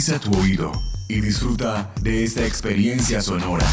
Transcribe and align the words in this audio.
Agudiza 0.00 0.18
tu 0.18 0.40
oído 0.40 0.72
y 1.08 1.20
disfruta 1.20 1.92
de 2.00 2.24
esta 2.24 2.46
experiencia 2.46 3.20
sonora. 3.20 3.66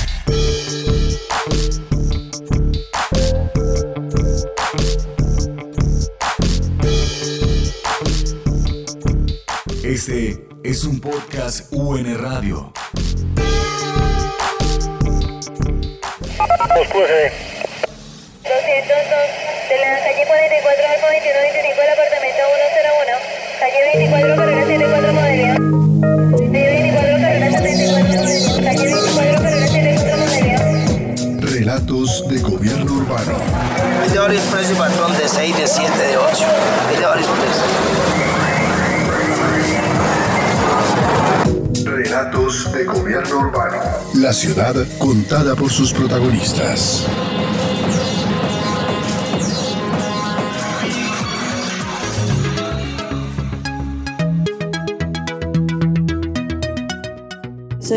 Este 9.85 10.45
es 10.65 10.83
un 10.83 10.99
podcast 10.99 11.71
UN 11.71 12.17
Radio. 12.17 12.73
de 19.69 19.77
la 19.79 19.99
calle 20.03 20.25
44 20.27 20.87
al 20.87 21.01
2125 21.01 21.81
del 21.81 21.89
apartamento 21.93 22.43
101, 22.83 23.15
calle 23.61 23.79
24 23.95 24.35
carrera 24.35 24.65
74 24.65 25.13
modelo. 25.13 25.76
Relatos 31.39 32.27
de 32.27 32.39
gobierno 32.41 32.93
urbano. 32.93 33.37
Hay 34.01 34.17
varios 34.17 34.43
precios, 34.43 34.77
patrón, 34.77 35.15
de 35.17 35.27
6, 35.27 35.57
de 35.57 35.67
7, 35.67 35.97
de 35.97 36.17
8. 36.17 36.45
Hay 36.89 37.01
varios 37.01 37.27
precios. 37.27 37.67
Relatos 41.85 42.73
de 42.73 42.83
gobierno 42.83 43.39
urbano. 43.39 43.77
La 44.15 44.33
ciudad 44.33 44.75
contada 44.99 45.55
por 45.55 45.71
sus 45.71 45.93
protagonistas. 45.93 47.07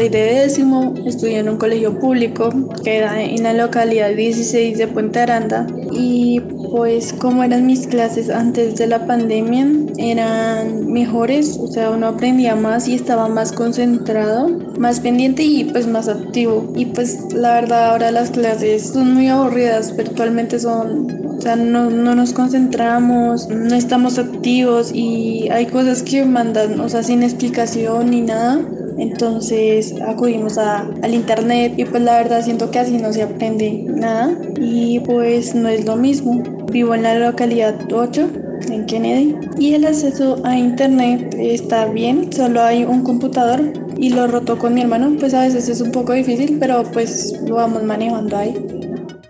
Soy 0.00 0.08
de 0.08 0.32
décimo, 0.32 0.94
estudio 1.04 1.40
en 1.40 1.50
un 1.50 1.58
colegio 1.58 1.98
público 1.98 2.48
que 2.82 2.96
era 2.96 3.22
en 3.22 3.42
la 3.42 3.52
localidad 3.52 4.08
16 4.08 4.78
de 4.78 4.88
Puente 4.88 5.20
Aranda 5.20 5.66
y 5.92 6.40
pues 6.70 7.12
como 7.12 7.44
eran 7.44 7.66
mis 7.66 7.86
clases 7.86 8.30
antes 8.30 8.76
de 8.76 8.86
la 8.86 9.06
pandemia 9.06 9.66
eran 9.98 10.90
mejores, 10.90 11.58
o 11.60 11.66
sea, 11.66 11.90
uno 11.90 12.06
aprendía 12.06 12.56
más 12.56 12.88
y 12.88 12.94
estaba 12.94 13.28
más 13.28 13.52
concentrado, 13.52 14.48
más 14.78 15.00
pendiente 15.00 15.42
y 15.42 15.64
pues 15.64 15.86
más 15.86 16.08
activo. 16.08 16.72
Y 16.74 16.86
pues 16.86 17.34
la 17.34 17.60
verdad 17.60 17.90
ahora 17.90 18.10
las 18.10 18.30
clases 18.30 18.94
son 18.94 19.12
muy 19.12 19.28
aburridas, 19.28 19.94
virtualmente 19.94 20.58
son 20.60 21.20
o 21.40 21.42
sea, 21.42 21.56
no, 21.56 21.88
no, 21.88 22.14
nos 22.14 22.34
concentramos, 22.34 23.48
no 23.48 23.74
estamos 23.74 24.18
activos 24.18 24.92
y 24.94 25.48
hay 25.48 25.64
cosas 25.64 26.02
que 26.02 26.22
mandan, 26.26 26.78
o 26.80 26.88
sea, 26.90 27.02
sin 27.02 27.22
explicación 27.22 28.10
ni 28.10 28.20
nada. 28.20 28.60
Entonces 29.00 29.94
acudimos 30.06 30.58
a, 30.58 30.86
al 31.02 31.14
internet 31.14 31.72
y 31.76 31.86
pues 31.86 32.02
la 32.02 32.18
verdad 32.18 32.44
siento 32.44 32.70
que 32.70 32.78
así 32.78 32.98
no 32.98 33.12
se 33.12 33.22
aprende 33.22 33.84
nada 33.86 34.36
y 34.60 35.00
pues 35.00 35.54
no 35.54 35.68
es 35.68 35.86
lo 35.86 35.96
mismo. 35.96 36.42
Vivo 36.70 36.94
en 36.94 37.02
la 37.02 37.18
localidad 37.18 37.74
8 37.90 38.28
en 38.68 38.84
Kennedy 38.84 39.36
y 39.58 39.74
el 39.74 39.86
acceso 39.86 40.38
a 40.44 40.56
internet 40.56 41.34
está 41.38 41.86
bien, 41.86 42.30
solo 42.30 42.62
hay 42.62 42.84
un 42.84 43.02
computador 43.02 43.72
y 43.96 44.10
lo 44.10 44.26
roto 44.26 44.58
con 44.58 44.74
mi 44.74 44.82
hermano, 44.82 45.16
pues 45.18 45.34
a 45.34 45.40
veces 45.42 45.68
es 45.68 45.80
un 45.80 45.92
poco 45.92 46.12
difícil, 46.12 46.58
pero 46.58 46.84
pues 46.92 47.40
lo 47.46 47.56
vamos 47.56 47.82
manejando 47.82 48.36
ahí. 48.36 48.79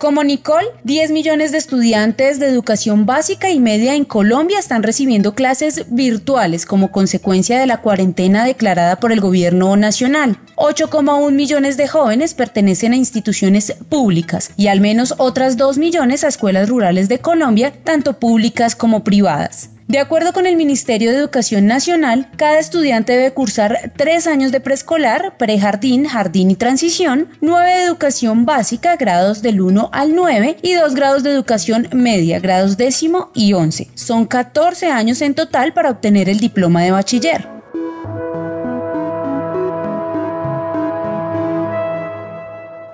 Como 0.01 0.25
Nicole, 0.25 0.67
10 0.85 1.11
millones 1.11 1.53
de 1.53 1.59
estudiantes 1.59 2.41
de 2.41 2.47
educación 2.47 3.05
básica 3.05 3.51
y 3.51 3.61
media 3.61 3.95
en 3.95 4.07
Colombia 4.07 4.59
están 4.59 4.83
recibiendo 4.83 5.35
clases 5.35 5.85
virtuales 5.91 6.65
como 6.65 6.91
consecuencia 6.91 7.61
de 7.61 7.67
la 7.67 7.83
cuarentena 7.83 8.47
declarada 8.47 8.97
por 8.99 9.13
el 9.13 9.21
gobierno 9.21 9.77
nacional. 9.77 10.39
8,1 10.57 11.33
millones 11.33 11.77
de 11.77 11.87
jóvenes 11.87 12.33
pertenecen 12.33 12.95
a 12.95 12.97
instituciones 12.97 13.75
públicas 13.91 14.53
y 14.57 14.69
al 14.69 14.81
menos 14.81 15.17
otras 15.19 15.59
2 15.59 15.77
millones 15.77 16.25
a 16.25 16.29
escuelas 16.29 16.71
rurales 16.71 17.11
de 17.11 17.19
Colombia, 17.19 17.71
tanto 17.85 18.19
públicas 18.19 18.75
como 18.75 19.05
privadas. 19.05 19.69
De 19.91 19.99
acuerdo 19.99 20.33
con 20.33 20.47
el 20.47 20.57
Ministerio 20.57 21.11
de 21.11 21.17
Educación 21.17 21.67
Nacional, 21.67 22.29
cada 22.37 22.61
estudiante 22.61 23.15
debe 23.15 23.35
cursar 23.35 23.91
tres 23.97 24.29
años 24.29 24.53
de 24.53 24.61
preescolar, 24.61 25.37
prejardín, 25.37 26.05
jardín 26.05 26.53
y 26.53 26.55
transición, 26.55 27.29
nueve 27.41 27.73
de 27.73 27.85
educación 27.87 28.47
básica, 28.47 28.95
grados 28.95 29.43
del 29.43 29.61
1 29.61 29.91
al 29.93 30.15
9, 30.15 30.59
y 30.63 30.75
dos 30.75 30.95
grados 30.95 31.25
de 31.25 31.33
educación 31.33 31.89
media, 31.93 32.39
grados 32.39 32.77
décimo 32.77 33.33
y 33.35 33.53
11. 33.53 33.89
Son 33.95 34.27
14 34.27 34.87
años 34.93 35.23
en 35.23 35.35
total 35.35 35.73
para 35.73 35.91
obtener 35.91 36.29
el 36.29 36.39
diploma 36.39 36.85
de 36.85 36.93
bachiller. 36.93 37.60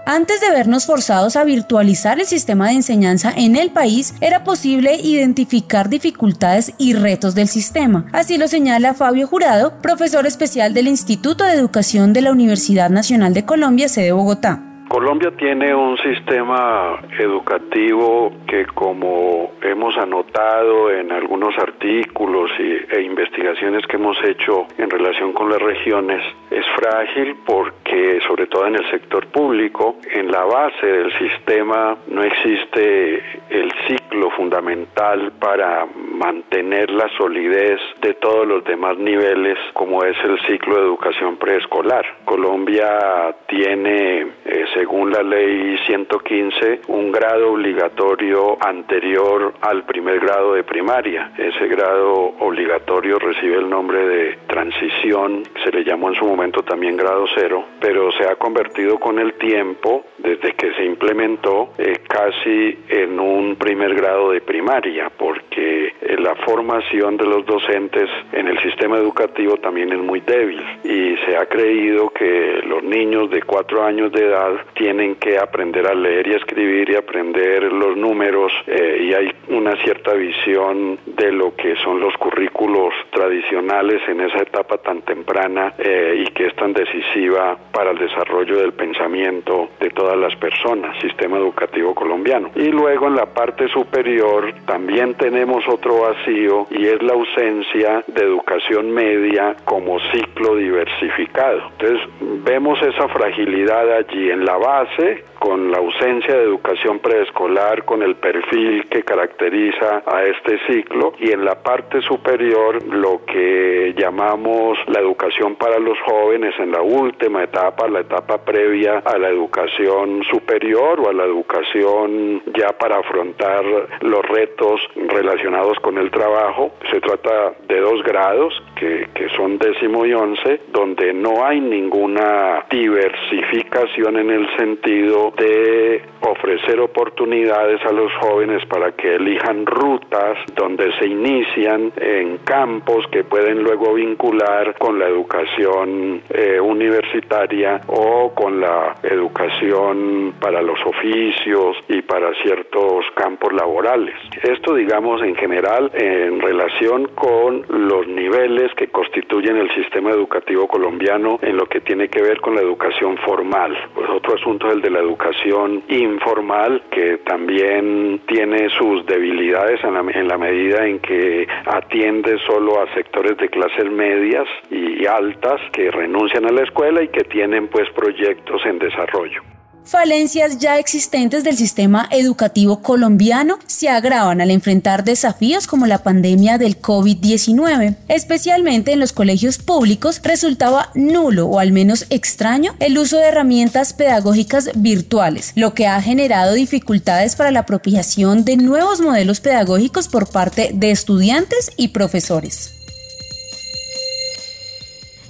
Antes 0.09 0.41
de 0.41 0.51
vernos 0.51 0.87
forzados 0.87 1.35
a 1.35 1.43
virtualizar 1.43 2.21
el 2.21 2.27
sistema 2.27 2.69
de 2.69 2.75
enseñanza 2.75 3.33
en 3.37 3.57
el 3.57 3.73
país, 3.73 4.15
era 4.21 4.45
posible 4.45 4.95
identificar 4.95 5.89
dificultades 5.89 6.75
y 6.79 6.93
retos 6.93 7.35
del 7.35 7.49
sistema. 7.49 8.07
Así 8.13 8.39
lo 8.39 8.47
señala 8.47 8.95
Fabio 8.95 9.27
Jurado, 9.27 9.83
profesor 9.83 10.25
especial 10.25 10.75
del 10.75 10.87
Instituto 10.87 11.43
de 11.43 11.55
Educación 11.55 12.13
de 12.13 12.21
la 12.21 12.31
Universidad 12.31 12.89
Nacional 12.89 13.35
de 13.35 13.45
Colombia, 13.45 13.89
sede 13.89 14.13
Bogotá. 14.13 14.66
Colombia 14.89 15.33
tiene 15.37 15.75
un 15.75 15.99
sistema 15.99 17.01
educativo 17.19 18.33
que 18.47 18.67
como 18.67 19.53
hemos 19.61 19.97
anotado 19.99 20.91
en 20.91 21.11
algunos 21.11 21.59
artículos 21.59 22.51
y, 22.59 22.95
e 22.95 23.03
investigaciones 23.03 23.85
que 23.87 23.97
hemos 23.97 24.17
hecho 24.25 24.67
en 24.79 24.89
relación 24.89 25.33
con 25.33 25.51
las 25.51 25.61
regiones, 25.61 26.23
es 26.51 26.65
frágil 26.77 27.37
porque 27.45 28.21
sobre 28.29 28.47
todo 28.47 28.67
en 28.67 28.77
el 28.77 28.91
sector 28.91 29.27
público, 29.27 29.97
en 30.15 30.31
la 30.31 30.45
base 30.45 30.87
del 30.87 31.13
sistema 31.19 31.97
no 32.07 32.23
existe 32.23 33.23
el 33.51 33.73
ciclo 33.89 34.31
fundamental 34.31 35.33
para 35.41 35.87
mantener 35.87 36.91
la 36.91 37.09
solidez 37.19 37.81
de 38.01 38.15
todos 38.15 38.47
los 38.47 38.65
demás 38.65 38.97
niveles 38.99 39.59
como 39.73 40.05
es 40.05 40.17
el 40.25 40.39
ciclo 40.47 40.77
de 40.77 40.83
educación 40.83 41.37
preescolar. 41.37 42.05
Colombia 42.25 43.35
tiene 43.49 44.27
eh, 44.45 44.65
según 44.77 45.11
la 45.11 45.23
ley 45.23 45.79
115, 45.87 46.81
un 46.89 47.11
grado 47.11 47.53
obligatorio 47.53 48.59
anterior 48.61 49.55
al 49.63 49.85
primer 49.85 50.21
grado 50.21 50.53
de 50.53 50.65
primaria. 50.65 51.33
Ese 51.39 51.67
grado 51.67 52.35
obligatorio 52.41 53.19
recibe 53.19 53.57
el 53.57 53.71
nombre 53.71 54.07
de 54.07 54.39
transición, 54.47 55.45
se 55.65 55.73
le 55.73 55.83
llamó 55.83 56.11
en 56.11 56.17
su 56.17 56.27
momento 56.27 56.63
también 56.63 56.95
grado 56.95 57.25
cero, 57.35 57.65
pero 57.81 58.13
se 58.13 58.25
ha 58.25 58.37
convertido 58.37 58.99
con 58.99 59.19
el 59.19 59.35
tiempo, 59.35 60.05
desde 60.19 60.53
que 60.53 60.75
se 60.75 60.85
implementó, 60.85 61.71
eh, 61.79 62.01
casi 62.07 62.79
en 62.91 63.19
un 63.19 63.57
primer 63.57 63.95
grado 63.95 64.33
de 64.33 64.43
primaria, 64.43 65.11
porque 65.17 65.95
eh, 66.01 66.17
la 66.19 66.35
formación 66.35 67.17
de 67.17 67.25
los 67.25 67.47
docentes 67.47 68.11
en 68.33 68.47
el 68.49 68.61
sistema 68.61 68.99
educativo 68.99 69.57
también 69.57 69.91
es 69.93 70.01
muy 70.01 70.21
débil 70.21 70.63
y 70.85 71.17
se 71.25 71.35
ha 71.37 71.47
creído 71.47 72.11
que 72.11 72.61
los 72.67 72.83
niños 72.83 73.31
de 73.31 73.43
cuatro 73.43 73.83
años 73.83 74.13
de 74.13 74.27
edad 74.27 74.66
tienen 74.75 75.17
que 75.17 75.39
aprender 75.39 75.87
a 75.87 75.95
leer 75.95 76.27
y 76.29 76.35
escribir 76.35 76.91
y 76.91 76.97
aprender 76.97 77.65
los 77.73 77.97
números 77.97 78.53
eh, 78.67 78.99
y 79.03 79.15
hay 79.15 79.33
una 79.49 79.77
cierta 79.83 80.15
visión 80.15 80.99
de 81.07 81.33
lo 81.33 81.55
que 81.55 81.77
son 81.77 82.01
los 82.01 82.15
currículos 82.15 82.93
tradicionales 83.11 84.01
en 84.09 84.21
esa 84.21 84.39
etapa 84.39 84.79
tan 84.79 85.03
temprana 85.03 85.75
eh, 85.79 86.25
y 86.27 86.33
que 86.33 86.47
es 86.47 86.57
tan 86.57 86.73
decisiva 86.73 87.57
para 87.73 87.91
el 87.91 87.99
desarrollo 87.99 88.59
del 88.59 88.73
pensamiento 88.73 89.71
de 89.81 89.91
todas 89.91 90.17
las 90.17 90.35
personas, 90.37 90.99
sistema 91.01 91.39
educativo 91.39 91.95
colombiano. 91.95 92.51
Y 92.55 92.69
luego 92.69 93.07
en 93.07 93.17
la 93.17 93.27
parte 93.27 93.69
superior 93.69 94.53
también 94.67 95.15
tenemos 95.15 95.67
otro 95.69 96.03
vacío 96.03 96.67
y 96.71 96.87
es 96.87 97.03
la 97.03 97.15
ausencia 97.15 98.05
de 98.07 98.23
educación 98.23 98.91
media 98.91 99.57
como 99.65 99.99
ciclo 100.13 100.57
diversificado. 100.57 101.71
Entonces 101.79 102.09
vemos 102.45 102.81
esa 102.83 103.09
fragilidad 103.09 103.93
allí 103.93 104.31
en 104.31 104.45
la 104.45 104.56
base 104.57 105.25
con 105.39 105.71
la 105.71 105.79
ausencia 105.79 106.35
de 106.35 106.45
educación 106.45 106.99
preescolar, 106.99 107.85
con 107.85 108.03
el 108.03 108.17
perfil 108.17 108.89
que 108.89 109.03
caracteriza 109.03 110.03
a 110.07 110.25
este 110.25 110.59
ciclo 110.67 111.13
y 111.19 111.31
en 111.31 111.45
la 111.45 111.63
parte 111.63 112.01
superior 112.03 112.83
lo 112.85 113.25
que 113.25 113.95
llamamos 113.97 114.79
la 114.89 115.01
educación 115.01 115.57
para 115.57 115.79
los 115.79 115.99
jóvenes 116.01 116.55
en 116.59 116.73
la 116.73 116.83
última 116.83 117.45
etapa, 117.45 117.89
la 117.89 118.01
etapa 118.01 118.39
previa 118.39 119.03
a 119.05 119.19
la 119.19 119.29
educación 119.29 120.23
superior 120.25 121.01
o 121.01 121.11
a 121.11 121.13
la 121.13 121.25
educación 121.25 122.43
ya 122.55 122.69
para 122.79 122.99
afrontar 122.99 123.65
los 124.01 124.23
retos 124.29 124.81
relacionados 124.95 125.79
con 125.81 125.99
el 125.99 126.11
trabajo. 126.11 126.73
Se 126.91 127.01
trata 127.01 127.55
de 127.69 127.81
dos 127.81 128.03
grados 128.03 128.55
que, 128.77 129.09
que 129.15 129.29
son 129.37 129.59
décimo 129.59 130.05
y 130.07 130.13
once, 130.13 130.61
donde 130.73 131.13
no 131.13 131.45
hay 131.45 131.61
ninguna 131.61 132.65
diversificación 132.71 134.17
en 134.17 134.31
el 134.31 134.46
sentido 134.57 135.33
de 135.37 136.03
ofrecer 136.21 136.81
oportunidades 136.81 137.85
a 137.85 137.93
los 137.93 138.13
jóvenes 138.21 138.65
para 138.67 138.93
que 138.93 139.17
elijan 139.17 139.67
rutas 139.67 140.39
donde 140.55 140.93
se 140.99 141.07
inician 141.07 141.93
en 141.97 142.39
campos 142.39 143.07
que 143.11 143.25
pueden 143.25 143.63
luego 143.63 143.95
vincular 143.95 144.75
con 144.79 144.99
la 144.99 145.07
educación 145.07 146.23
eh, 146.31 146.61
universitaria 146.61 147.81
o 147.87 148.33
con 148.35 148.61
la 148.61 148.97
educación 149.03 150.35
para 150.41 150.63
los 150.63 150.79
oficios 150.85 151.77
y 151.89 152.03
para 152.03 152.33
ciertos 152.43 153.05
campos 153.15 153.53
laborales. 153.53 154.15
Esto, 154.43 154.75
digamos, 154.75 155.23
en 155.23 155.35
general 155.37 155.91
en 155.95 156.41
relación 156.41 157.09
con 157.15 157.65
los 157.69 158.07
niveles 158.07 158.73
que 158.75 158.89
constituyen 158.89 159.57
el 159.57 159.71
sistema 159.75 160.11
educativo 160.11 160.67
colombiano 160.67 161.39
en 161.43 161.57
lo 161.57 161.67
que 161.67 161.81
tiene 161.81 162.09
que 162.09 162.23
ver 162.23 162.41
con 162.41 162.55
la 162.55 162.63
educación 162.63 163.17
formal. 163.19 163.77
Pues 163.95 164.09
otro 164.11 164.36
asunto 164.37 164.69
es 164.69 164.75
el 164.75 164.83
de 164.83 164.91
la 164.91 165.01
educación 165.01 165.83
informal, 165.89 166.83
que 166.91 167.19
también 167.19 168.21
tiene 168.27 168.69
sus 168.71 169.05
debilidades 169.07 169.83
la, 169.83 170.01
en 170.01 170.29
la 170.29 170.39
medida 170.39 170.87
en 170.87 170.99
que 171.01 171.47
atiende 171.67 172.39
solo 172.47 172.81
a 172.81 172.95
sectores 172.95 173.37
de 173.39 173.49
clases 173.49 173.91
medias 173.91 174.47
y 174.71 175.07
altas 175.07 175.61
que 175.73 175.91
renuncian 175.91 176.47
a 176.47 176.53
la 176.53 176.63
escuela 176.63 177.03
y 177.03 177.09
que 177.09 177.25
tienen 177.25 177.69
pues 177.69 177.89
proyectos 177.91 178.65
en 178.65 178.79
desarrollo 178.79 179.56
falencias 179.87 180.59
ya 180.59 180.79
existentes 180.79 181.45
del 181.45 181.57
sistema 181.57 182.09
educativo 182.11 182.83
colombiano 182.83 183.59
se 183.67 183.89
agravan 183.89 184.41
al 184.41 184.51
enfrentar 184.51 185.05
desafíos 185.05 185.67
como 185.67 185.87
la 185.87 186.03
pandemia 186.03 186.59
del 186.59 186.81
COVID-19. 186.81 187.97
Especialmente 188.09 188.93
en 188.93 189.01
los 189.01 189.13
colegios 189.13 189.59
públicos 189.59 190.21
resultaba 190.23 190.91
nulo 190.95 191.47
o 191.47 191.59
al 191.59 191.73
menos 191.73 192.07
extraño 192.11 192.75
el 192.81 192.99
uso 192.99 193.19
de 193.19 193.29
herramientas 193.29 193.93
pedagógicas 193.93 194.71
virtuales, 194.75 195.53
lo 195.55 195.75
que 195.75 195.87
ha 195.87 196.03
generado 196.03 196.55
dificultades 196.55 197.37
para 197.37 197.51
la 197.51 197.61
apropiación 197.61 198.45
de 198.45 198.57
nuevos 198.57 199.01
modelos 199.01 199.41
pedagógicos 199.41 200.09
por 200.09 200.29
parte 200.29 200.71
de 200.75 200.91
estudiantes 200.91 201.71
y 201.77 201.89
profesores. 201.89 202.76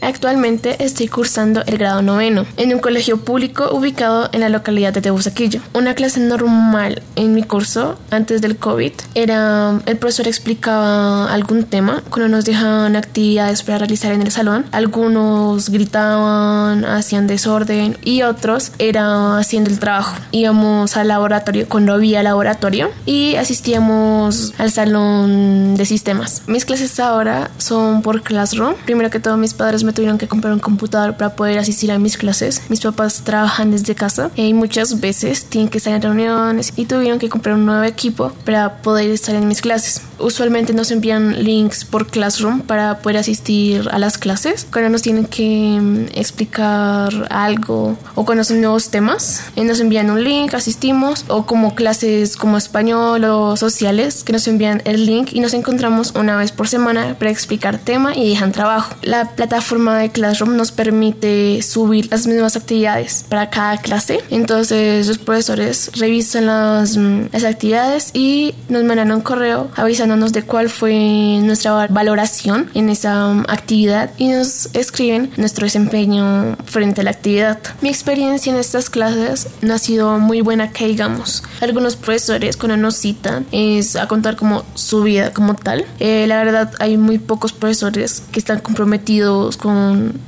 Actualmente 0.00 0.84
estoy 0.84 1.08
cursando 1.08 1.62
el 1.66 1.78
grado 1.78 2.02
noveno 2.02 2.46
en 2.56 2.72
un 2.72 2.80
colegio 2.80 3.18
público 3.18 3.70
ubicado 3.72 4.28
en 4.32 4.40
la 4.40 4.48
localidad 4.48 4.92
de 4.92 5.00
Tebusaquillo. 5.00 5.60
Una 5.72 5.94
clase 5.94 6.20
normal 6.20 7.02
en 7.16 7.34
mi 7.34 7.42
curso 7.42 7.98
antes 8.10 8.40
del 8.42 8.56
COVID 8.56 8.92
era 9.14 9.80
el 9.86 9.96
profesor 9.96 10.26
explicaba 10.26 11.32
algún 11.32 11.64
tema 11.64 12.02
cuando 12.10 12.28
nos 12.28 12.44
dejaban 12.44 12.96
actividades 12.96 13.62
para 13.62 13.78
realizar 13.78 14.12
en 14.12 14.22
el 14.22 14.30
salón. 14.30 14.66
Algunos 14.72 15.70
gritaban, 15.70 16.84
hacían 16.84 17.26
desorden 17.26 17.96
y 18.02 18.22
otros 18.22 18.72
era 18.78 19.38
haciendo 19.38 19.70
el 19.70 19.78
trabajo. 19.78 20.16
Íbamos 20.32 20.96
al 20.96 21.08
laboratorio 21.08 21.66
cuando 21.68 21.94
había 21.94 22.22
laboratorio 22.22 22.90
y 23.06 23.36
asistíamos 23.36 24.54
al 24.58 24.70
salón 24.70 25.76
de 25.76 25.84
sistemas. 25.84 26.42
Mis 26.46 26.64
clases 26.64 26.98
ahora 27.00 27.50
son 27.58 28.02
por 28.02 28.22
Classroom. 28.22 28.74
Primero 28.84 29.10
que 29.10 29.20
todo 29.20 29.36
mis 29.36 29.54
padres 29.54 29.84
me 29.86 29.92
tuvieron 29.92 30.18
que 30.18 30.28
comprar 30.28 30.52
un 30.52 30.58
computador 30.58 31.16
para 31.16 31.34
poder 31.34 31.58
asistir 31.58 31.90
a 31.92 31.98
mis 31.98 32.16
clases. 32.16 32.62
Mis 32.68 32.80
papás 32.80 33.22
trabajan 33.24 33.70
desde 33.70 33.94
casa 33.94 34.30
y 34.36 34.52
muchas 34.52 35.00
veces 35.00 35.46
tienen 35.46 35.70
que 35.70 35.78
estar 35.78 35.94
en 35.94 36.02
reuniones 36.02 36.72
y 36.76 36.84
tuvieron 36.84 37.18
que 37.18 37.28
comprar 37.28 37.54
un 37.54 37.64
nuevo 37.64 37.84
equipo 37.84 38.32
para 38.44 38.82
poder 38.82 39.10
estar 39.10 39.34
en 39.34 39.48
mis 39.48 39.62
clases. 39.62 40.02
Usualmente 40.18 40.72
nos 40.72 40.90
envían 40.90 41.44
links 41.44 41.84
por 41.84 42.06
Classroom 42.06 42.62
para 42.62 42.98
poder 42.98 43.18
asistir 43.18 43.88
a 43.92 43.98
las 43.98 44.18
clases. 44.18 44.66
Cuando 44.70 44.90
nos 44.90 45.02
tienen 45.02 45.26
que 45.26 45.78
mm, 45.80 46.06
explicar 46.14 47.28
algo 47.30 47.96
o 48.14 48.24
cuando 48.24 48.42
son 48.42 48.60
nuevos 48.60 48.90
temas, 48.90 49.42
eh, 49.56 49.64
nos 49.64 49.80
envían 49.80 50.10
un 50.10 50.24
link, 50.24 50.54
asistimos 50.54 51.24
o 51.28 51.46
como 51.46 51.74
clases 51.74 52.36
como 52.36 52.56
español 52.56 53.24
o 53.24 53.56
sociales 53.56 54.24
que 54.24 54.32
nos 54.32 54.48
envían 54.48 54.82
el 54.84 55.06
link 55.06 55.30
y 55.32 55.40
nos 55.40 55.54
encontramos 55.54 56.12
una 56.14 56.36
vez 56.36 56.50
por 56.50 56.68
semana 56.68 57.14
para 57.18 57.30
explicar 57.30 57.78
tema 57.78 58.16
y 58.16 58.30
dejan 58.30 58.52
trabajo. 58.52 58.94
La 59.02 59.30
plataforma 59.30 59.75
de 59.76 60.10
Classroom 60.10 60.56
nos 60.56 60.72
permite 60.72 61.60
subir 61.62 62.08
las 62.10 62.26
mismas 62.26 62.56
actividades 62.56 63.24
para 63.28 63.50
cada 63.50 63.76
clase. 63.76 64.20
Entonces 64.30 65.06
los 65.06 65.18
profesores 65.18 65.90
revisan 65.94 66.46
las, 66.46 66.96
mm, 66.96 67.26
las 67.32 67.44
actividades 67.44 68.10
y 68.14 68.54
nos 68.68 68.84
mandan 68.84 69.12
un 69.12 69.20
correo 69.20 69.70
avisándonos 69.76 70.32
de 70.32 70.42
cuál 70.42 70.70
fue 70.70 71.40
nuestra 71.42 71.86
valoración 71.88 72.70
en 72.74 72.88
esa 72.88 73.28
mm, 73.28 73.44
actividad 73.48 74.10
y 74.16 74.28
nos 74.28 74.70
escriben 74.72 75.30
nuestro 75.36 75.64
desempeño 75.64 76.56
frente 76.64 77.02
a 77.02 77.04
la 77.04 77.10
actividad. 77.10 77.58
Mi 77.82 77.90
experiencia 77.90 78.52
en 78.52 78.58
estas 78.58 78.88
clases 78.88 79.48
no 79.60 79.74
ha 79.74 79.78
sido 79.78 80.18
muy 80.18 80.40
buena 80.40 80.70
que 80.72 80.86
digamos. 80.86 81.42
Algunos 81.60 81.96
profesores 81.96 82.56
cuando 82.56 82.76
nos 82.76 82.96
citan 82.96 83.46
es 83.52 83.96
a 83.96 84.08
contar 84.08 84.36
como 84.36 84.64
su 84.74 85.02
vida 85.02 85.32
como 85.32 85.54
tal. 85.54 85.84
Eh, 85.98 86.26
la 86.26 86.42
verdad 86.42 86.72
hay 86.80 86.96
muy 86.96 87.18
pocos 87.18 87.52
profesores 87.52 88.22
que 88.32 88.38
están 88.38 88.60
comprometidos 88.60 89.56
con 89.56 89.65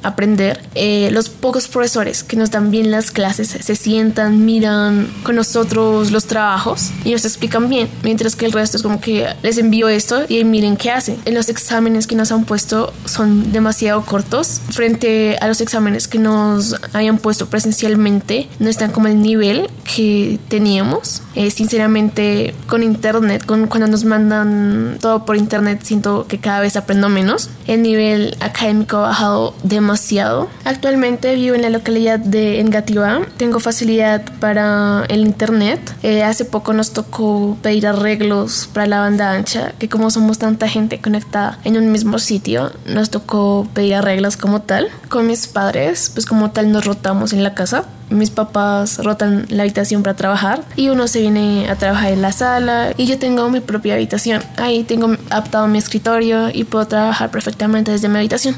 aprender. 0.03 0.61
Eh, 0.75 1.11
los 1.13 1.29
pocos 1.29 1.69
profesores 1.69 2.23
que 2.23 2.37
nos 2.37 2.51
dan 2.51 2.71
bien 2.71 2.91
las 2.91 3.11
clases 3.11 3.49
se 3.49 3.77
sientan, 3.77 4.45
miran 4.45 5.11
con 5.23 5.37
nosotros 5.37 6.11
los 6.11 6.27
trabajos 6.27 6.91
y 7.05 7.13
nos 7.13 7.25
explican 7.25 7.69
bien, 7.69 7.89
mientras 8.03 8.37
que 8.37 8.47
el 8.47 8.53
resto 8.53 8.77
es 8.77 8.83
como 8.83 9.01
que 9.01 9.27
les 9.43 9.59
envío 9.59 9.89
esto 9.89 10.23
y 10.29 10.45
miren 10.45 10.77
qué 10.77 10.91
hacen. 10.91 11.19
En 11.25 11.35
los 11.35 11.49
exámenes 11.49 12.07
que 12.07 12.15
nos 12.15 12.33
han 12.33 12.45
puesto 12.45 12.93
son 13.05 13.53
demasiado 13.53 14.05
cortos 14.05 14.61
frente 14.71 15.37
a 15.41 15.49
los 15.49 15.61
exámenes 15.61 16.09
que 16.09 16.19
nos 16.19 16.77
hayan 16.93 17.19
puesto 17.19 17.49
presencialmente, 17.49 18.49
no 18.59 18.69
están 18.69 18.91
como 18.91 19.09
el 19.09 19.21
nivel 19.21 19.69
que 19.95 20.39
teníamos. 20.49 21.23
Eh, 21.35 21.51
sinceramente, 21.51 22.55
con 22.67 22.83
internet, 22.83 23.45
con, 23.45 23.67
cuando 23.67 23.87
nos 23.87 24.05
mandan 24.05 24.99
todo 25.01 25.25
por 25.25 25.37
internet, 25.37 25.81
siento 25.83 26.27
que 26.27 26.39
cada 26.39 26.61
vez 26.61 26.77
aprendo 26.77 27.09
menos. 27.09 27.51
El 27.67 27.83
nivel 27.83 28.37
académico 28.41 28.99
ha 28.99 29.09
bajado 29.09 29.55
demasiado. 29.63 30.49
Actualmente 30.65 31.35
vivo 31.35 31.55
en 31.55 31.63
la 31.63 31.71
localidad 31.71 32.19
de 32.19 32.61
Engativá. 32.61 33.21
Tengo 33.37 33.61
facilidad 33.61 34.23
para 34.41 35.05
el 35.09 35.21
internet. 35.21 35.81
Eh, 36.03 36.23
hace 36.23 36.45
poco 36.45 36.73
nos 36.73 36.93
tocó 36.93 37.57
pedir 37.63 37.87
arreglos 37.87 38.69
para 38.73 38.87
la 38.87 39.01
banda 39.01 39.33
ancha, 39.33 39.73
que 39.79 39.89
como 39.89 40.11
somos 40.11 40.39
tanta 40.39 40.69
gente 40.69 41.01
conectada 41.01 41.59
en 41.65 41.77
un 41.77 41.91
mismo 41.93 42.19
sitio, 42.19 42.73
nos 42.87 43.11
tocó 43.11 43.67
pedir 43.75 43.95
arreglos 43.95 44.37
como 44.37 44.61
tal. 44.61 44.89
Con 45.09 45.27
mis 45.27 45.47
padres, 45.47 46.11
pues 46.13 46.27
como 46.27 46.51
tal 46.51 46.73
nos 46.73 46.85
rotamos 46.85 47.33
en 47.33 47.43
la 47.43 47.55
casa 47.55 47.85
mis 48.11 48.31
papás 48.31 48.99
rotan 49.05 49.47
la 49.51 49.63
habitación 49.63 50.03
para 50.03 50.15
trabajar 50.15 50.63
y 50.77 50.89
uno 50.89 51.09
se 51.09 51.21
viene 51.21 51.69
a 51.69 51.77
trabajar 51.77 52.13
en 52.13 52.23
la 52.23 52.33
sala 52.33 52.93
y 52.97 53.07
yo 53.07 53.19
tengo 53.19 53.49
mi 53.51 53.61
propia 53.61 53.95
habitación. 53.95 54.43
Ahí 54.57 54.85
tengo 54.85 55.17
adaptado 55.31 55.69
mi 55.69 55.79
escritorio 55.79 56.51
y 56.53 56.65
puedo 56.65 56.87
trabajar 56.87 57.31
perfectamente 57.31 57.91
desde 57.91 58.09
mi 58.09 58.19
habitación. 58.19 58.57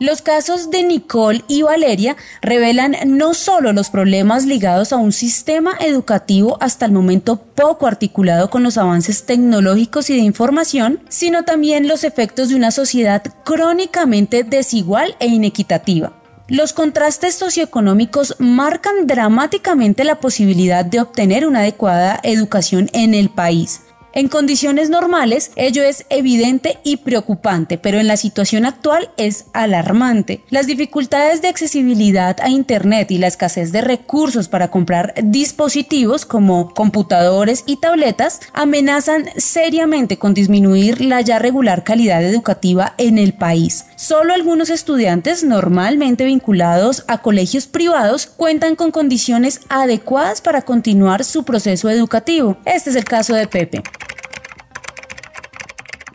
Los 0.00 0.22
casos 0.22 0.70
de 0.70 0.82
Nicole 0.82 1.44
y 1.46 1.62
Valeria 1.62 2.16
revelan 2.42 2.96
no 3.06 3.32
solo 3.32 3.72
los 3.72 3.90
problemas 3.90 4.44
ligados 4.44 4.92
a 4.92 4.96
un 4.96 5.12
sistema 5.12 5.76
educativo 5.80 6.58
hasta 6.60 6.86
el 6.86 6.92
momento 6.92 7.36
poco 7.36 7.86
articulado 7.86 8.50
con 8.50 8.64
los 8.64 8.76
avances 8.76 9.24
tecnológicos 9.24 10.10
y 10.10 10.16
de 10.16 10.22
información, 10.22 10.98
sino 11.08 11.44
también 11.44 11.86
los 11.86 12.02
efectos 12.02 12.48
de 12.48 12.56
una 12.56 12.72
sociedad 12.72 13.22
crónicamente 13.44 14.42
desigual 14.42 15.14
e 15.20 15.28
inequitativa. 15.28 16.23
Los 16.46 16.74
contrastes 16.74 17.36
socioeconómicos 17.36 18.36
marcan 18.38 19.06
dramáticamente 19.06 20.04
la 20.04 20.20
posibilidad 20.20 20.84
de 20.84 21.00
obtener 21.00 21.46
una 21.46 21.60
adecuada 21.60 22.20
educación 22.22 22.90
en 22.92 23.14
el 23.14 23.30
país. 23.30 23.80
En 24.16 24.28
condiciones 24.28 24.90
normales, 24.90 25.50
ello 25.56 25.82
es 25.82 26.06
evidente 26.08 26.78
y 26.84 26.98
preocupante, 26.98 27.78
pero 27.78 27.98
en 27.98 28.06
la 28.06 28.16
situación 28.16 28.64
actual 28.64 29.10
es 29.16 29.46
alarmante. 29.52 30.44
Las 30.50 30.68
dificultades 30.68 31.42
de 31.42 31.48
accesibilidad 31.48 32.36
a 32.40 32.48
Internet 32.48 33.10
y 33.10 33.18
la 33.18 33.26
escasez 33.26 33.72
de 33.72 33.80
recursos 33.80 34.46
para 34.46 34.70
comprar 34.70 35.14
dispositivos 35.20 36.26
como 36.26 36.72
computadores 36.74 37.64
y 37.66 37.78
tabletas 37.78 38.38
amenazan 38.52 39.24
seriamente 39.36 40.16
con 40.16 40.32
disminuir 40.32 41.00
la 41.00 41.20
ya 41.20 41.40
regular 41.40 41.82
calidad 41.82 42.22
educativa 42.22 42.94
en 42.98 43.18
el 43.18 43.32
país. 43.32 43.86
Solo 43.96 44.32
algunos 44.32 44.70
estudiantes 44.70 45.42
normalmente 45.42 46.24
vinculados 46.24 47.02
a 47.08 47.18
colegios 47.18 47.66
privados 47.66 48.26
cuentan 48.28 48.76
con 48.76 48.92
condiciones 48.92 49.62
adecuadas 49.68 50.40
para 50.40 50.62
continuar 50.62 51.24
su 51.24 51.42
proceso 51.44 51.90
educativo. 51.90 52.56
Este 52.64 52.90
es 52.90 52.96
el 52.96 53.04
caso 53.04 53.34
de 53.34 53.48
Pepe. 53.48 53.82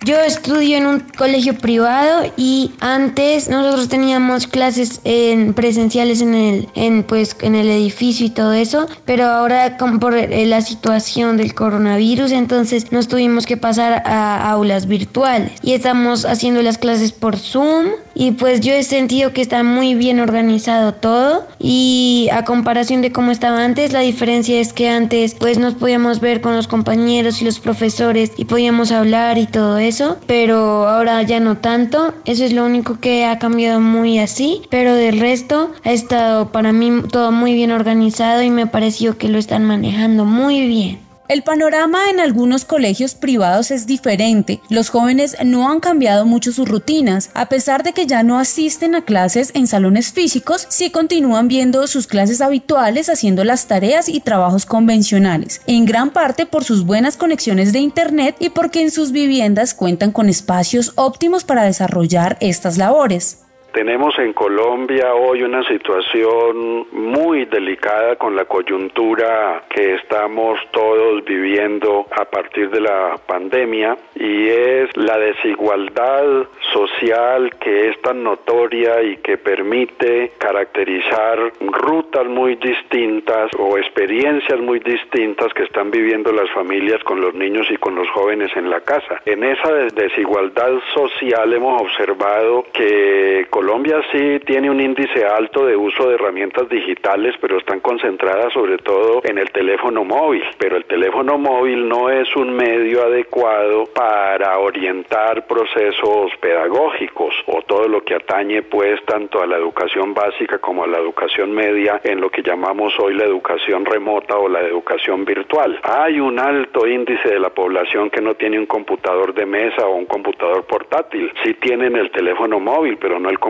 Yo 0.06 0.18
estudio 0.22 0.78
en 0.78 0.88
un 0.88 1.02
colegio 1.02 1.58
privado 1.58 2.32
y 2.38 2.72
antes 2.80 3.50
nosotros 3.50 3.90
teníamos 3.90 4.48
clases 4.48 5.02
en 5.04 5.54
presenciales 5.54 6.22
en 6.22 6.34
el 6.36 6.70
en 6.74 7.04
pues 7.04 7.36
en 7.42 7.54
el 7.54 7.70
edificio 7.70 8.26
y 8.26 8.30
todo 8.30 8.54
eso, 8.54 8.88
pero 9.04 9.26
ahora 9.26 9.76
como 9.76 10.00
por 10.00 10.16
eh, 10.16 10.46
la 10.46 10.62
situación 10.62 11.36
del 11.36 11.54
coronavirus, 11.54 12.32
entonces 12.32 12.94
nos 12.94 13.10
tuvimos 13.10 13.46
que 13.46 13.58
pasar 13.58 14.02
a 14.06 14.50
aulas 14.50 14.88
virtuales 14.88 15.52
y 15.64 15.74
estamos 15.74 16.24
haciendo 16.24 16.62
las 16.62 16.78
clases 16.78 17.12
por 17.12 17.36
Zoom 17.36 17.88
y 18.16 18.32
pues 18.32 18.62
yo 18.62 18.72
he 18.74 18.84
sentido 18.84 19.34
que 19.34 19.42
está 19.42 19.64
muy 19.64 19.96
bien 19.96 20.22
organizado 20.22 20.94
todo 20.94 21.46
y 21.60 22.30
a 22.32 22.46
comparación 22.46 23.02
de 23.02 23.12
cómo 23.12 23.32
estaba 23.32 23.66
antes, 23.66 23.92
la 23.92 24.00
diferencia 24.00 24.62
es 24.62 24.72
que 24.72 24.88
antes 24.88 25.36
pues 25.36 25.58
nos 25.58 25.74
podíamos 25.74 26.22
ver 26.22 26.40
con 26.40 26.56
los 26.56 26.70
compañeros 26.70 27.42
y 27.42 27.46
los 27.46 27.60
profesores 27.60 28.32
y 28.38 28.46
podíamos 28.46 28.94
hablar 28.94 29.38
y 29.38 29.46
todo 29.46 29.78
eso 29.78 29.89
eso, 29.90 30.18
pero 30.28 30.88
ahora 30.88 31.22
ya 31.24 31.40
no 31.40 31.58
tanto. 31.58 32.14
Eso 32.26 32.46
es 32.46 32.54
lo 32.54 32.66
único 32.66 33.00
que 33.00 33.26
ha 33.26 33.40
cambiado 33.40 33.80
muy 33.82 34.20
así, 34.20 34.62
pero 34.70 34.94
del 34.94 35.20
resto 35.20 35.72
ha 35.84 35.92
estado 35.92 36.52
para 36.52 36.72
mí 36.72 37.04
todo 37.12 37.32
muy 37.32 37.54
bien 37.54 37.72
organizado 37.72 38.42
y 38.42 38.50
me 38.50 38.68
pareció 38.68 39.18
que 39.18 39.28
lo 39.28 39.38
están 39.38 39.66
manejando 39.66 40.24
muy 40.26 40.66
bien. 40.68 41.09
El 41.30 41.44
panorama 41.44 42.10
en 42.10 42.20
algunos 42.20 42.66
colegios 42.66 43.14
privados 43.14 43.70
es 43.70 43.86
diferente. 43.86 44.62
Los 44.68 44.90
jóvenes 44.90 45.38
no 45.46 45.70
han 45.70 45.80
cambiado 45.80 46.26
mucho 46.26 46.52
sus 46.52 46.68
rutinas. 46.68 47.30
A 47.36 47.50
pesar 47.50 47.84
de 47.84 47.94
que 47.94 48.08
ya 48.08 48.24
no 48.24 48.40
asisten 48.40 48.96
a 48.96 49.06
clases 49.06 49.52
en 49.54 49.68
salones 49.68 50.12
físicos, 50.12 50.66
sí 50.70 50.90
continúan 50.90 51.48
viendo 51.48 51.86
sus 51.86 52.08
clases 52.08 52.42
habituales 52.42 53.10
haciendo 53.10 53.44
las 53.44 53.68
tareas 53.68 54.10
y 54.10 54.22
trabajos 54.22 54.66
convencionales, 54.66 55.62
en 55.68 55.86
gran 55.86 56.10
parte 56.10 56.48
por 56.48 56.64
sus 56.64 56.84
buenas 56.84 57.16
conexiones 57.16 57.74
de 57.74 57.80
Internet 57.80 58.36
y 58.40 58.50
porque 58.50 58.82
en 58.82 58.90
sus 58.90 59.12
viviendas 59.12 59.76
cuentan 59.76 60.12
con 60.12 60.30
espacios 60.30 60.94
óptimos 60.96 61.44
para 61.44 61.62
desarrollar 61.62 62.38
estas 62.42 62.80
labores. 62.80 63.38
Tenemos 63.80 64.20
en 64.20 64.34
Colombia 64.34 65.14
hoy 65.14 65.42
una 65.42 65.64
situación 65.64 66.86
muy 66.92 67.46
delicada 67.46 68.18
con 68.18 68.36
la 68.36 68.44
coyuntura 68.44 69.64
que 69.70 69.96
estamos 69.96 70.60
todos 70.72 71.24
viviendo 71.24 72.06
a 72.12 72.26
partir 72.26 72.70
de 72.72 72.82
la 72.82 73.16
pandemia 73.26 73.96
y 74.16 74.50
es 74.50 74.90
la 74.98 75.18
desigualdad 75.18 76.26
social 76.74 77.56
que 77.58 77.88
es 77.88 78.02
tan 78.02 78.22
notoria 78.22 79.02
y 79.02 79.16
que 79.16 79.38
permite 79.38 80.34
caracterizar 80.38 81.40
rutas 81.62 82.26
muy 82.26 82.56
distintas 82.56 83.50
o 83.58 83.78
experiencias 83.78 84.60
muy 84.60 84.80
distintas 84.80 85.54
que 85.54 85.64
están 85.64 85.90
viviendo 85.90 86.34
las 86.34 86.50
familias 86.52 87.02
con 87.06 87.22
los 87.22 87.34
niños 87.34 87.66
y 87.72 87.78
con 87.78 87.96
los 87.96 88.10
jóvenes 88.10 88.52
en 88.58 88.70
la 88.70 88.82
casa. 88.82 89.22
En 89.26 89.46
esa 89.46 89.72
desigualdad 89.96 90.74
social 90.94 91.54
hemos 91.54 91.82
observado 91.82 92.66
que 92.74 93.48
Colombia 93.50 93.69
sí 94.12 94.40
tiene 94.46 94.70
un 94.70 94.82
índice 94.82 95.26
alto 95.26 95.66
de 95.66 95.76
uso 95.76 96.08
de 96.08 96.16
herramientas 96.16 96.68
digitales, 96.70 97.36
pero 97.40 97.58
están 97.58 97.80
concentradas 97.80 98.52
sobre 98.54 98.78
todo 98.78 99.22
en 99.24 99.38
el 99.38 99.52
teléfono 99.52 100.04
móvil. 100.04 100.44
Pero 100.58 100.78
el 100.78 100.86
teléfono 100.86 101.38
móvil 101.38 101.88
no 101.88 102.10
es 102.10 102.34
un 102.36 102.56
medio 102.56 103.04
adecuado 103.04 103.86
para 103.86 104.58
orientar 104.60 105.46
procesos 105.48 106.32
pedagógicos 106.40 107.34
o 107.48 107.62
todo 107.64 107.88
lo 107.88 108.04
que 108.04 108.16
atañe 108.16 108.64
pues 108.64 109.04
tanto 109.06 109.42
a 109.42 109.48
la 109.48 109.58
educación 109.58 110.14
básica 110.14 110.60
como 110.60 110.84
a 110.84 110.88
la 110.88 110.98
educación 110.98 111.52
media 111.52 112.02
en 112.04 112.22
lo 112.22 112.30
que 112.30 112.42
llamamos 112.42 112.94
hoy 113.00 113.14
la 113.14 113.26
educación 113.26 113.86
remota 113.86 114.38
o 114.38 114.48
la 114.48 114.62
educación 114.62 115.26
virtual. 115.26 115.80
Hay 115.84 116.20
un 116.20 116.40
alto 116.40 116.88
índice 116.88 117.30
de 117.30 117.40
la 117.40 117.50
población 117.50 118.10
que 118.10 118.22
no 118.22 118.36
tiene 118.36 118.60
un 118.60 118.66
computador 118.66 119.34
de 119.34 119.46
mesa 119.46 119.86
o 119.86 119.96
un 119.96 120.06
computador 120.06 120.66
portátil. 120.66 121.32
Sí 121.44 121.54
tienen 121.56 121.96
el 121.96 122.12
teléfono 122.12 122.60
móvil, 122.60 122.98
pero 122.98 123.20
no 123.20 123.30
el 123.30 123.40
computador 123.40 123.49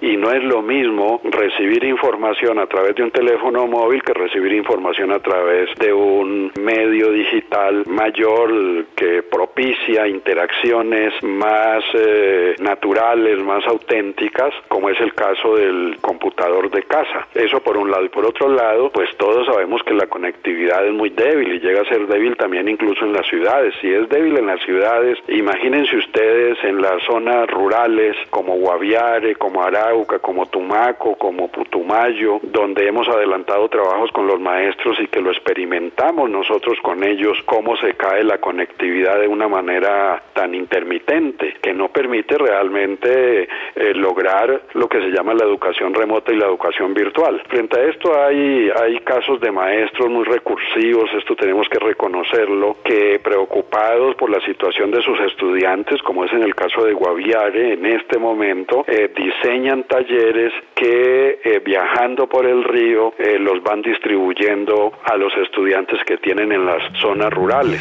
y 0.00 0.16
no 0.16 0.30
es 0.32 0.42
lo 0.44 0.62
mismo 0.62 1.20
recibir 1.24 1.84
información 1.84 2.58
a 2.58 2.66
través 2.66 2.94
de 2.94 3.02
un 3.02 3.10
teléfono 3.10 3.66
móvil 3.66 4.02
que 4.02 4.14
recibir 4.14 4.52
información 4.52 5.12
a 5.12 5.18
través 5.18 5.68
de 5.78 5.92
un 5.92 6.52
medio 6.60 7.10
digital 7.10 7.84
mayor 7.86 8.86
que 8.96 9.22
propicia 9.22 10.08
interacciones 10.08 11.12
más 11.22 11.84
eh, 11.94 12.54
naturales, 12.60 13.42
más 13.42 13.66
auténticas, 13.66 14.54
como 14.68 14.88
es 14.88 15.00
el 15.00 15.14
caso 15.14 15.56
del 15.56 15.98
computador 16.00 16.70
de 16.70 16.82
casa. 16.84 17.26
Eso 17.34 17.60
por 17.60 17.76
un 17.76 17.90
lado. 17.90 18.04
Y 18.04 18.08
por 18.08 18.26
otro 18.26 18.48
lado, 18.48 18.90
pues 18.90 19.08
todos 19.16 19.46
sabemos 19.46 19.82
que 19.84 19.94
la 19.94 20.06
conectividad 20.06 20.86
es 20.86 20.92
muy 20.92 21.10
débil 21.10 21.54
y 21.54 21.60
llega 21.60 21.82
a 21.82 21.88
ser 21.88 22.06
débil 22.06 22.36
también 22.36 22.68
incluso 22.68 23.04
en 23.04 23.12
las 23.12 23.26
ciudades. 23.26 23.74
Si 23.80 23.92
es 23.92 24.08
débil 24.08 24.38
en 24.38 24.46
las 24.46 24.60
ciudades, 24.62 25.18
imagínense 25.28 25.96
ustedes 25.96 26.62
en 26.64 26.80
las 26.80 27.02
zonas 27.04 27.46
rurales 27.48 28.16
como 28.30 28.56
Guaviare, 28.56 29.19
como 29.38 29.62
Arauca, 29.62 30.18
como 30.18 30.46
Tumaco, 30.46 31.16
como 31.16 31.48
Putumayo, 31.48 32.40
donde 32.42 32.88
hemos 32.88 33.08
adelantado 33.08 33.68
trabajos 33.68 34.10
con 34.12 34.26
los 34.26 34.40
maestros 34.40 34.98
y 35.00 35.08
que 35.08 35.20
lo 35.20 35.30
experimentamos 35.30 36.30
nosotros 36.30 36.78
con 36.82 37.04
ellos, 37.04 37.36
cómo 37.44 37.76
se 37.76 37.94
cae 37.94 38.24
la 38.24 38.38
conectividad 38.38 39.20
de 39.20 39.28
una 39.28 39.48
manera 39.48 40.22
tan 40.32 40.54
intermitente 40.54 41.56
que 41.62 41.74
no 41.74 41.88
permite 41.88 42.38
realmente 42.38 43.42
eh, 43.42 43.94
lograr 43.94 44.62
lo 44.74 44.88
que 44.88 45.00
se 45.00 45.10
llama 45.10 45.34
la 45.34 45.44
educación 45.44 45.94
remota 45.94 46.32
y 46.32 46.36
la 46.36 46.46
educación 46.46 46.94
virtual. 46.94 47.42
Frente 47.48 47.78
a 47.78 47.84
esto 47.84 48.18
hay, 48.18 48.70
hay 48.82 48.98
casos 49.00 49.40
de 49.40 49.50
maestros 49.50 50.08
muy 50.08 50.24
recursivos, 50.24 51.10
esto 51.16 51.36
tenemos 51.36 51.68
que 51.68 51.78
reconocerlo, 51.78 52.76
que 52.82 53.20
preocupados 53.22 54.14
por 54.16 54.30
la 54.30 54.40
situación 54.40 54.90
de 54.90 55.02
sus 55.02 55.20
estudiantes, 55.20 56.02
como 56.02 56.24
es 56.24 56.32
en 56.32 56.42
el 56.42 56.54
caso 56.54 56.84
de 56.84 56.92
Guaviare 56.92 57.74
en 57.74 57.86
este 57.86 58.18
momento, 58.18 58.84
eh, 58.86 59.09
diseñan 59.16 59.84
talleres 59.84 60.52
que 60.74 61.40
eh, 61.44 61.62
viajando 61.64 62.28
por 62.28 62.46
el 62.46 62.64
río 62.64 63.14
eh, 63.18 63.38
los 63.38 63.62
van 63.62 63.82
distribuyendo 63.82 64.92
a 65.04 65.16
los 65.16 65.32
estudiantes 65.36 65.98
que 66.06 66.16
tienen 66.18 66.52
en 66.52 66.66
las 66.66 66.82
zonas 67.00 67.30
rurales. 67.32 67.80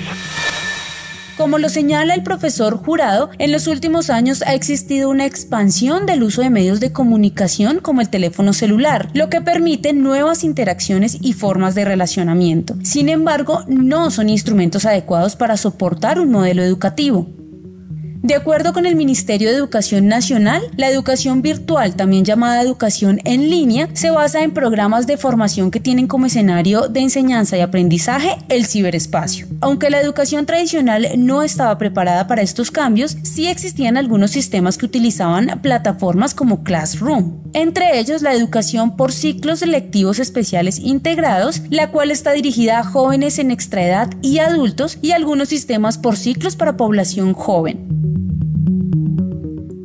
Como 1.39 1.57
lo 1.57 1.69
señala 1.69 2.15
el 2.15 2.24
profesor 2.24 2.75
Jurado, 2.75 3.29
en 3.38 3.53
los 3.53 3.67
últimos 3.67 4.09
años 4.09 4.41
ha 4.41 4.53
existido 4.55 5.09
una 5.09 5.25
expansión 5.25 6.05
del 6.05 6.24
uso 6.24 6.41
de 6.41 6.50
medios 6.50 6.81
de 6.81 6.91
comunicación 6.91 7.79
como 7.79 8.01
el 8.01 8.09
teléfono 8.09 8.51
celular, 8.51 9.07
lo 9.13 9.29
que 9.29 9.39
permite 9.39 9.93
nuevas 9.93 10.43
interacciones 10.43 11.17
y 11.21 11.31
formas 11.31 11.75
de 11.75 11.86
relacionamiento. 11.86 12.75
Sin 12.83 13.07
embargo, 13.07 13.63
no 13.67 14.12
son 14.12 14.27
instrumentos 14.27 14.86
adecuados 14.86 15.38
para 15.38 15.55
soportar 15.55 16.19
un 16.19 16.29
modelo 16.29 16.62
educativo. 16.62 17.27
De 18.21 18.35
acuerdo 18.35 18.73
con 18.73 18.85
el 18.85 18.97
Ministerio 18.97 19.49
de 19.49 19.55
Educación 19.55 20.07
Nacional, 20.07 20.61
la 20.75 20.89
educación 20.89 21.41
virtual, 21.41 21.95
también 21.95 22.25
llamada 22.25 22.61
educación 22.61 23.21
en 23.23 23.49
línea, 23.49 23.88
se 23.93 24.11
basa 24.11 24.43
en 24.43 24.51
programas 24.51 25.07
de 25.07 25.15
formación 25.15 25.71
que 25.71 25.79
tienen 25.79 26.05
como 26.05 26.25
escenario 26.25 26.89
de 26.89 26.99
enseñanza 26.99 27.55
y 27.57 27.61
aprendizaje 27.61 28.35
el 28.49 28.65
ciberespacio. 28.65 29.47
Aunque 29.61 29.89
la 29.89 30.01
educación 30.01 30.45
tradicional 30.45 31.07
no 31.17 31.43
estaba 31.43 31.77
preparada 31.77 32.27
para 32.27 32.41
estos 32.41 32.71
cambios, 32.71 33.15
sí 33.23 33.47
existían 33.47 33.95
algunos 33.95 34.31
sistemas 34.31 34.77
que 34.77 34.85
utilizaban 34.85 35.61
plataformas 35.61 36.33
como 36.33 36.63
Classroom, 36.65 37.41
entre 37.53 37.99
ellos 37.99 38.21
la 38.21 38.33
educación 38.33 38.97
por 38.97 39.13
ciclos 39.13 39.59
selectivos 39.59 40.19
especiales 40.19 40.77
integrados, 40.77 41.61
la 41.69 41.89
cual 41.91 42.11
está 42.11 42.33
dirigida 42.33 42.79
a 42.79 42.83
jóvenes 42.83 43.39
en 43.39 43.49
extraedad 43.49 44.09
y 44.21 44.39
adultos 44.39 44.97
y 45.01 45.11
algunos 45.11 45.47
sistemas 45.47 45.97
por 45.97 46.17
ciclos 46.17 46.57
para 46.57 46.75
población 46.75 47.33
joven. 47.33 48.09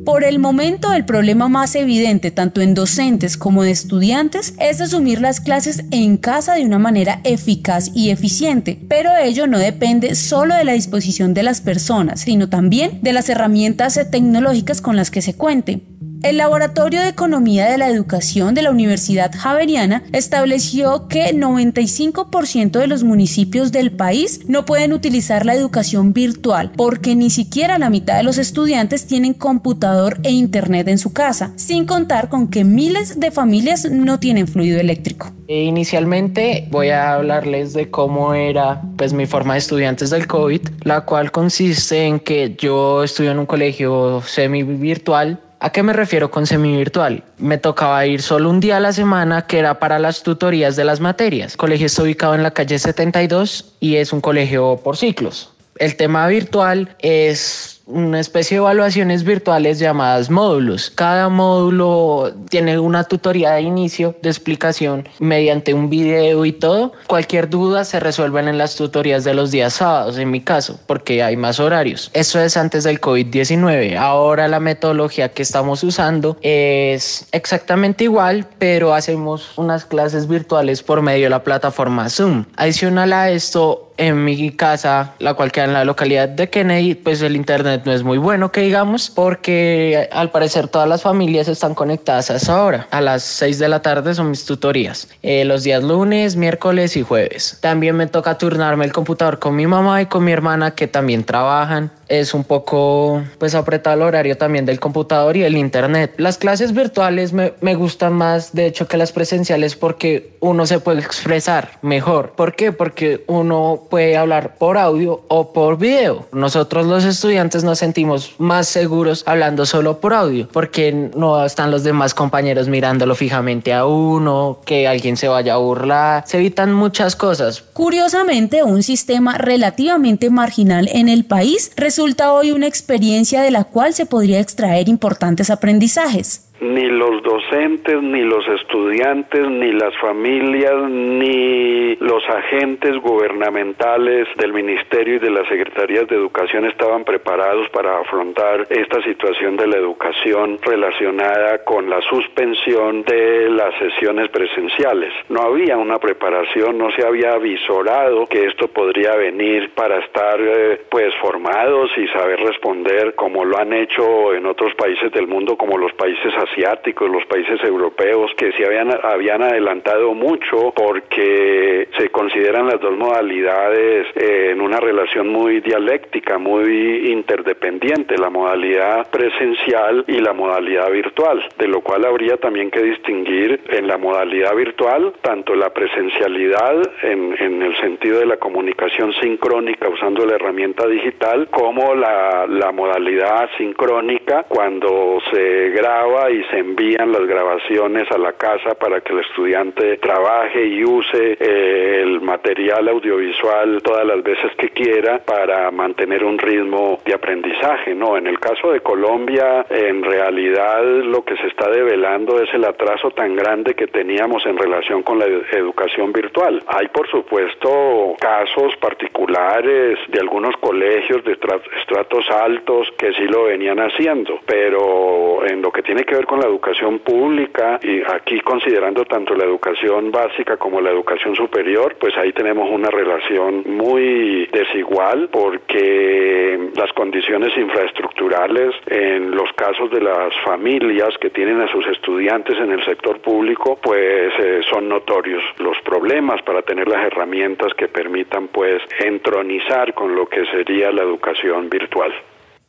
Por 0.05 0.23
el 0.23 0.37
momento, 0.37 0.93
el 0.93 1.03
problema 1.03 1.49
más 1.49 1.73
evidente, 1.73 2.29
tanto 2.29 2.61
en 2.61 2.75
docentes 2.75 3.37
como 3.37 3.63
de 3.63 3.71
estudiantes, 3.71 4.53
es 4.59 4.79
asumir 4.79 5.19
las 5.19 5.41
clases 5.41 5.83
en 5.89 6.17
casa 6.17 6.53
de 6.53 6.63
una 6.63 6.77
manera 6.77 7.21
eficaz 7.23 7.89
y 7.95 8.11
eficiente, 8.11 8.79
pero 8.87 9.09
ello 9.17 9.47
no 9.47 9.57
depende 9.57 10.13
solo 10.13 10.53
de 10.53 10.63
la 10.63 10.73
disposición 10.73 11.33
de 11.33 11.41
las 11.41 11.59
personas, 11.59 12.21
sino 12.21 12.49
también 12.49 12.99
de 13.01 13.13
las 13.13 13.29
herramientas 13.29 13.99
tecnológicas 14.11 14.79
con 14.79 14.95
las 14.95 15.09
que 15.09 15.23
se 15.23 15.33
cuente. 15.33 15.81
El 16.25 16.37
Laboratorio 16.37 17.01
de 17.01 17.09
Economía 17.09 17.69
de 17.69 17.77
la 17.77 17.87
Educación 17.87 18.55
de 18.55 18.63
la 18.63 18.71
Universidad 18.71 19.31
Javeriana 19.31 20.01
estableció 20.11 21.07
que 21.07 21.35
95% 21.35 22.79
de 22.79 22.87
los 22.87 23.03
municipios 23.03 23.71
del 23.71 23.91
país 23.91 24.41
no 24.47 24.65
pueden 24.65 24.91
utilizar 24.91 25.45
la 25.45 25.53
educación 25.53 26.13
virtual 26.13 26.71
porque 26.75 27.15
ni 27.15 27.29
siquiera 27.29 27.77
la 27.77 27.91
mitad 27.91 28.17
de 28.17 28.23
los 28.23 28.39
estudiantes 28.39 29.05
tienen 29.05 29.35
computador 29.35 30.17
e 30.23 30.31
internet 30.31 30.87
en 30.87 30.97
su 30.97 31.13
casa, 31.13 31.53
sin 31.57 31.85
contar 31.85 32.27
con 32.27 32.47
que 32.47 32.63
miles 32.63 33.19
de 33.19 33.29
familias 33.29 33.87
no 33.91 34.19
tienen 34.19 34.47
fluido 34.47 34.79
eléctrico. 34.79 35.31
E 35.47 35.61
inicialmente 35.61 36.67
voy 36.71 36.89
a 36.89 37.13
hablarles 37.13 37.73
de 37.73 37.91
cómo 37.91 38.33
era 38.33 38.81
pues 38.97 39.13
mi 39.13 39.27
forma 39.27 39.53
de 39.53 39.59
estudiantes 39.59 40.09
del 40.09 40.25
COVID, 40.25 40.61
la 40.81 41.01
cual 41.01 41.31
consiste 41.31 42.03
en 42.03 42.19
que 42.19 42.55
yo 42.57 43.03
estudio 43.03 43.29
en 43.29 43.37
un 43.37 43.45
colegio 43.45 44.23
semi 44.25 44.63
virtual 44.63 45.39
¿A 45.65 45.71
qué 45.71 45.81
me 45.81 45.93
refiero 45.93 46.29
con 46.29 46.45
semi-virtual? 46.45 47.23
Me 47.39 47.57
tocaba 47.57 48.05
ir 48.05 48.21
solo 48.21 48.51
un 48.51 48.59
día 48.59 48.77
a 48.77 48.79
la 48.79 48.93
semana 48.93 49.47
que 49.47 49.57
era 49.57 49.79
para 49.79 49.97
las 49.97 50.21
tutorías 50.21 50.75
de 50.75 50.85
las 50.85 50.99
materias. 50.99 51.53
El 51.53 51.57
colegio 51.57 51.87
está 51.87 52.03
ubicado 52.03 52.35
en 52.35 52.43
la 52.43 52.51
calle 52.51 52.77
72 52.77 53.73
y 53.79 53.95
es 53.95 54.13
un 54.13 54.21
colegio 54.21 54.79
por 54.83 54.95
ciclos. 54.95 55.53
El 55.79 55.95
tema 55.95 56.27
virtual 56.27 56.95
es 56.99 57.74
una 57.87 58.19
especie 58.19 58.57
de 58.57 58.63
evaluaciones 58.63 59.23
virtuales 59.23 59.79
llamadas 59.79 60.29
módulos. 60.29 60.91
Cada 60.93 61.29
módulo 61.29 62.33
tiene 62.49 62.79
una 62.79 63.03
tutoría 63.03 63.51
de 63.51 63.61
inicio, 63.61 64.15
de 64.21 64.29
explicación 64.29 65.07
mediante 65.19 65.73
un 65.73 65.89
video 65.89 66.45
y 66.45 66.51
todo. 66.51 66.93
Cualquier 67.07 67.49
duda 67.49 67.85
se 67.85 67.99
resuelven 67.99 68.47
en 68.47 68.57
las 68.57 68.75
tutorías 68.75 69.23
de 69.23 69.33
los 69.33 69.51
días 69.51 69.73
sábados, 69.73 70.17
en 70.17 70.31
mi 70.31 70.41
caso, 70.41 70.79
porque 70.87 71.21
hay 71.21 71.37
más 71.37 71.59
horarios. 71.59 72.09
Eso 72.13 72.39
es 72.39 72.57
antes 72.57 72.83
del 72.83 72.99
COVID-19. 72.99 73.97
Ahora 73.97 74.47
la 74.47 74.59
metodología 74.59 75.29
que 75.29 75.43
estamos 75.43 75.83
usando 75.83 76.37
es 76.41 77.27
exactamente 77.31 78.05
igual, 78.05 78.47
pero 78.57 78.93
hacemos 78.93 79.57
unas 79.57 79.85
clases 79.85 80.27
virtuales 80.27 80.81
por 80.81 81.01
medio 81.01 81.25
de 81.25 81.29
la 81.29 81.43
plataforma 81.43 82.09
Zoom. 82.09 82.45
Adicional 82.55 83.13
a 83.13 83.29
esto, 83.29 83.91
en 83.97 84.23
mi 84.23 84.51
casa, 84.51 85.13
la 85.19 85.33
cual 85.33 85.51
queda 85.51 85.65
en 85.65 85.73
la 85.73 85.85
localidad 85.85 86.29
de 86.29 86.49
Kennedy, 86.49 86.95
pues 86.95 87.21
el 87.21 87.35
internet 87.35 87.74
no 87.83 87.91
es 87.91 88.03
muy 88.03 88.17
bueno, 88.17 88.51
que 88.51 88.61
digamos, 88.61 89.09
porque 89.09 90.07
al 90.11 90.31
parecer 90.31 90.67
todas 90.67 90.87
las 90.87 91.01
familias 91.01 91.47
están 91.47 91.75
conectadas 91.75 92.31
a 92.31 92.35
esa 92.35 92.63
hora. 92.63 92.87
A 92.91 93.01
las 93.01 93.23
6 93.23 93.59
de 93.59 93.67
la 93.67 93.81
tarde 93.81 94.13
son 94.13 94.29
mis 94.29 94.45
tutorías, 94.45 95.07
eh, 95.21 95.45
los 95.45 95.63
días 95.63 95.83
lunes, 95.83 96.35
miércoles 96.35 96.95
y 96.97 97.03
jueves. 97.03 97.57
También 97.61 97.95
me 97.95 98.07
toca 98.07 98.37
turnarme 98.37 98.85
el 98.85 98.93
computador 98.93 99.39
con 99.39 99.55
mi 99.55 99.67
mamá 99.67 100.01
y 100.01 100.05
con 100.05 100.23
mi 100.23 100.31
hermana 100.31 100.71
que 100.71 100.87
también 100.87 101.23
trabajan 101.23 101.91
es 102.07 102.33
un 102.33 102.43
poco 102.43 103.23
pues 103.39 103.55
apretado 103.55 103.95
el 103.95 104.01
horario 104.03 104.37
también 104.37 104.65
del 104.65 104.79
computador 104.79 105.37
y 105.37 105.43
el 105.43 105.57
internet. 105.57 106.13
Las 106.17 106.37
clases 106.37 106.73
virtuales 106.73 107.33
me, 107.33 107.53
me, 107.61 107.75
gustan 107.75 108.13
más 108.13 108.53
de 108.53 108.67
hecho 108.67 108.87
que 108.87 108.97
las 108.97 109.11
presenciales 109.11 109.75
porque 109.75 110.37
uno 110.39 110.65
se 110.65 110.79
puede 110.79 111.01
expresar 111.01 111.71
mejor. 111.81 112.31
¿Por 112.31 112.55
qué? 112.55 112.71
Porque 112.71 113.23
uno 113.27 113.81
puede 113.89 114.17
hablar 114.17 114.55
por 114.57 114.77
audio 114.77 115.23
o 115.27 115.51
por 115.51 115.77
video. 115.77 116.27
Nosotros 116.31 116.85
los 116.85 117.03
estudiantes 117.05 117.63
nos 117.65 117.79
sentimos 117.79 118.33
más 118.37 118.67
seguros 118.67 119.23
hablando 119.25 119.65
solo 119.65 119.99
por 119.99 120.13
audio 120.13 120.47
porque 120.51 121.11
no 121.15 121.43
están 121.43 121.71
los 121.71 121.83
demás 121.83 122.13
compañeros 122.13 122.67
mirándolo 122.67 123.15
fijamente 123.15 123.73
a 123.73 123.85
uno, 123.85 124.59
que 124.65 124.87
alguien 124.87 125.17
se 125.17 125.27
vaya 125.27 125.55
a 125.55 125.57
burlar. 125.57 126.23
Se 126.27 126.37
evitan 126.37 126.73
muchas 126.73 127.15
cosas. 127.15 127.63
Curiosamente, 127.73 128.63
un 128.63 128.83
sistema 128.83 129.37
relativamente 129.37 130.29
marginal 130.29 130.89
en 130.91 131.09
el 131.09 131.25
país 131.25 131.71
resulta 131.75 132.31
hoy 132.31 132.51
una 132.51 132.67
experiencia 132.67 133.41
de 133.41 133.51
la 133.51 133.65
cual 133.65 133.93
se 133.93 134.05
podría 134.05 134.39
extraer 134.39 134.87
importantes 134.87 135.49
aprendizajes 135.49 136.44
ni 136.59 136.85
los 136.89 137.21
docentes, 137.21 138.01
ni 138.01 138.21
los 138.21 138.47
estudiantes, 138.47 139.47
ni 139.49 139.71
las 139.73 139.95
familias, 139.97 140.89
ni 140.89 141.95
los 141.97 142.23
agentes 142.29 142.97
gubernamentales 142.97 144.27
del 144.37 144.53
Ministerio 144.53 145.15
y 145.15 145.19
de 145.19 145.31
las 145.31 145.47
Secretarías 145.47 146.07
de 146.07 146.15
Educación 146.15 146.65
estaban 146.65 147.03
preparados 147.03 147.69
para 147.69 147.99
afrontar 147.99 148.67
esta 148.69 149.01
situación 149.03 149.57
de 149.57 149.67
la 149.67 149.77
educación 149.77 150.59
relacionada 150.61 151.63
con 151.63 151.89
la 151.89 152.01
suspensión 152.01 153.03
de 153.03 153.49
las 153.49 153.75
sesiones 153.77 154.29
presenciales. 154.29 155.13
No 155.29 155.41
había 155.41 155.77
una 155.77 155.97
preparación, 155.97 156.77
no 156.77 156.91
se 156.91 157.05
había 157.05 157.33
avisorado 157.33 158.27
que 158.27 158.45
esto 158.45 158.67
podría 158.67 159.15
venir 159.15 159.71
para 159.75 159.99
estar 159.99 160.39
eh, 160.39 160.81
pues 160.89 161.13
formados 161.21 161.91
y 161.97 162.07
saber 162.07 162.39
responder 162.39 163.15
como 163.15 163.43
lo 163.43 163.57
han 163.57 163.73
hecho 163.73 164.33
en 164.33 164.45
otros 164.45 164.73
países 164.75 165.11
del 165.11 165.27
mundo 165.27 165.57
como 165.57 165.77
los 165.77 165.93
países 165.93 166.33
asiáticos, 166.49 167.09
los 167.09 167.25
países 167.25 167.63
europeos, 167.63 168.31
que 168.37 168.51
se 168.53 168.65
habían, 168.65 168.89
habían 169.03 169.41
adelantado 169.41 170.13
mucho 170.13 170.73
porque 170.75 171.87
se 171.97 172.09
consideran 172.09 172.67
las 172.67 172.79
dos 172.79 172.97
modalidades 172.97 174.07
eh, 174.15 174.51
en 174.51 174.61
una 174.61 174.79
relación 174.79 175.27
muy 175.27 175.61
dialéctica, 175.61 176.37
muy 176.37 177.11
interdependiente, 177.11 178.17
la 178.17 178.29
modalidad 178.29 179.09
presencial 179.09 180.05
y 180.07 180.19
la 180.19 180.33
modalidad 180.33 180.89
virtual, 180.91 181.43
de 181.57 181.67
lo 181.67 181.81
cual 181.81 182.05
habría 182.05 182.37
también 182.37 182.71
que 182.71 182.81
distinguir 182.81 183.61
en 183.69 183.87
la 183.87 183.97
modalidad 183.97 184.55
virtual 184.55 185.13
tanto 185.21 185.55
la 185.55 185.69
presencialidad 185.71 186.75
en, 187.03 187.35
en 187.39 187.61
el 187.61 187.75
sentido 187.77 188.19
de 188.19 188.25
la 188.25 188.37
comunicación 188.37 189.13
sincrónica 189.13 189.89
usando 189.89 190.25
la 190.25 190.35
herramienta 190.35 190.87
digital 190.87 191.47
como 191.49 191.95
la, 191.95 192.45
la 192.47 192.71
modalidad 192.71 193.49
sincrónica 193.57 194.43
cuando 194.43 195.19
se 195.31 195.69
graba 195.69 196.29
y 196.31 196.34
se 196.43 196.59
envían 196.59 197.11
las 197.11 197.25
grabaciones 197.25 198.09
a 198.11 198.17
la 198.17 198.33
casa 198.33 198.75
para 198.75 199.01
que 199.01 199.13
el 199.13 199.19
estudiante 199.19 199.97
trabaje 199.97 200.65
y 200.65 200.83
use 200.83 201.37
eh, 201.39 202.01
el 202.01 202.21
material 202.21 202.87
audiovisual 202.87 203.81
todas 203.83 204.05
las 204.05 204.21
veces 204.23 204.51
que 204.57 204.69
quiera 204.69 205.19
para 205.19 205.71
mantener 205.71 206.23
un 206.23 206.37
ritmo 206.37 206.99
de 207.05 207.13
aprendizaje. 207.13 207.95
No, 207.95 208.17
en 208.17 208.27
el 208.27 208.39
caso 208.39 208.71
de 208.71 208.81
Colombia, 208.81 209.65
en 209.69 210.03
realidad 210.03 210.83
lo 210.83 211.23
que 211.23 211.35
se 211.37 211.47
está 211.47 211.69
develando 211.69 212.41
es 212.41 212.53
el 212.53 212.65
atraso 212.65 213.11
tan 213.11 213.35
grande 213.35 213.73
que 213.73 213.87
teníamos 213.87 214.45
en 214.45 214.57
relación 214.57 215.03
con 215.03 215.19
la 215.19 215.25
educación 215.25 216.11
virtual. 216.11 216.63
Hay, 216.67 216.87
por 216.87 217.09
supuesto, 217.09 218.15
casos 218.19 218.75
particulares 218.77 219.99
de 220.07 220.19
algunos 220.19 220.55
colegios 220.57 221.23
de 221.23 221.33
estratos 221.33 222.29
altos 222.29 222.91
que 222.97 223.13
sí 223.13 223.23
lo 223.27 223.45
venían 223.45 223.79
haciendo, 223.79 224.39
pero 224.45 225.45
en 225.45 225.61
lo 225.61 225.71
que 225.71 225.81
tiene 225.81 226.03
que 226.03 226.15
ver 226.15 226.24
con 226.25 226.39
la 226.39 226.47
educación 226.47 226.99
pública 226.99 227.79
y 227.81 228.01
aquí 228.01 228.39
considerando 228.41 229.05
tanto 229.05 229.35
la 229.35 229.45
educación 229.45 230.11
básica 230.11 230.57
como 230.57 230.81
la 230.81 230.91
educación 230.91 231.35
superior, 231.35 231.95
pues 231.99 232.17
ahí 232.17 232.33
tenemos 232.33 232.69
una 232.69 232.89
relación 232.89 233.63
muy 233.65 234.47
desigual 234.51 235.29
porque 235.31 236.71
las 236.75 236.91
condiciones 236.93 237.55
infraestructurales 237.57 238.75
en 238.87 239.31
los 239.31 239.51
casos 239.53 239.91
de 239.91 240.01
las 240.01 240.33
familias 240.43 241.17
que 241.19 241.29
tienen 241.29 241.61
a 241.61 241.71
sus 241.71 241.85
estudiantes 241.87 242.57
en 242.57 242.71
el 242.71 242.83
sector 242.85 243.19
público, 243.21 243.77
pues 243.81 244.33
eh, 244.39 244.61
son 244.69 244.89
notorios 244.89 245.43
los 245.59 245.77
problemas 245.81 246.41
para 246.43 246.61
tener 246.61 246.87
las 246.87 247.05
herramientas 247.05 247.73
que 247.73 247.87
permitan 247.87 248.47
pues 248.49 248.81
entronizar 248.99 249.93
con 249.93 250.15
lo 250.15 250.27
que 250.27 250.45
sería 250.47 250.91
la 250.91 251.03
educación 251.03 251.69
virtual. 251.69 252.13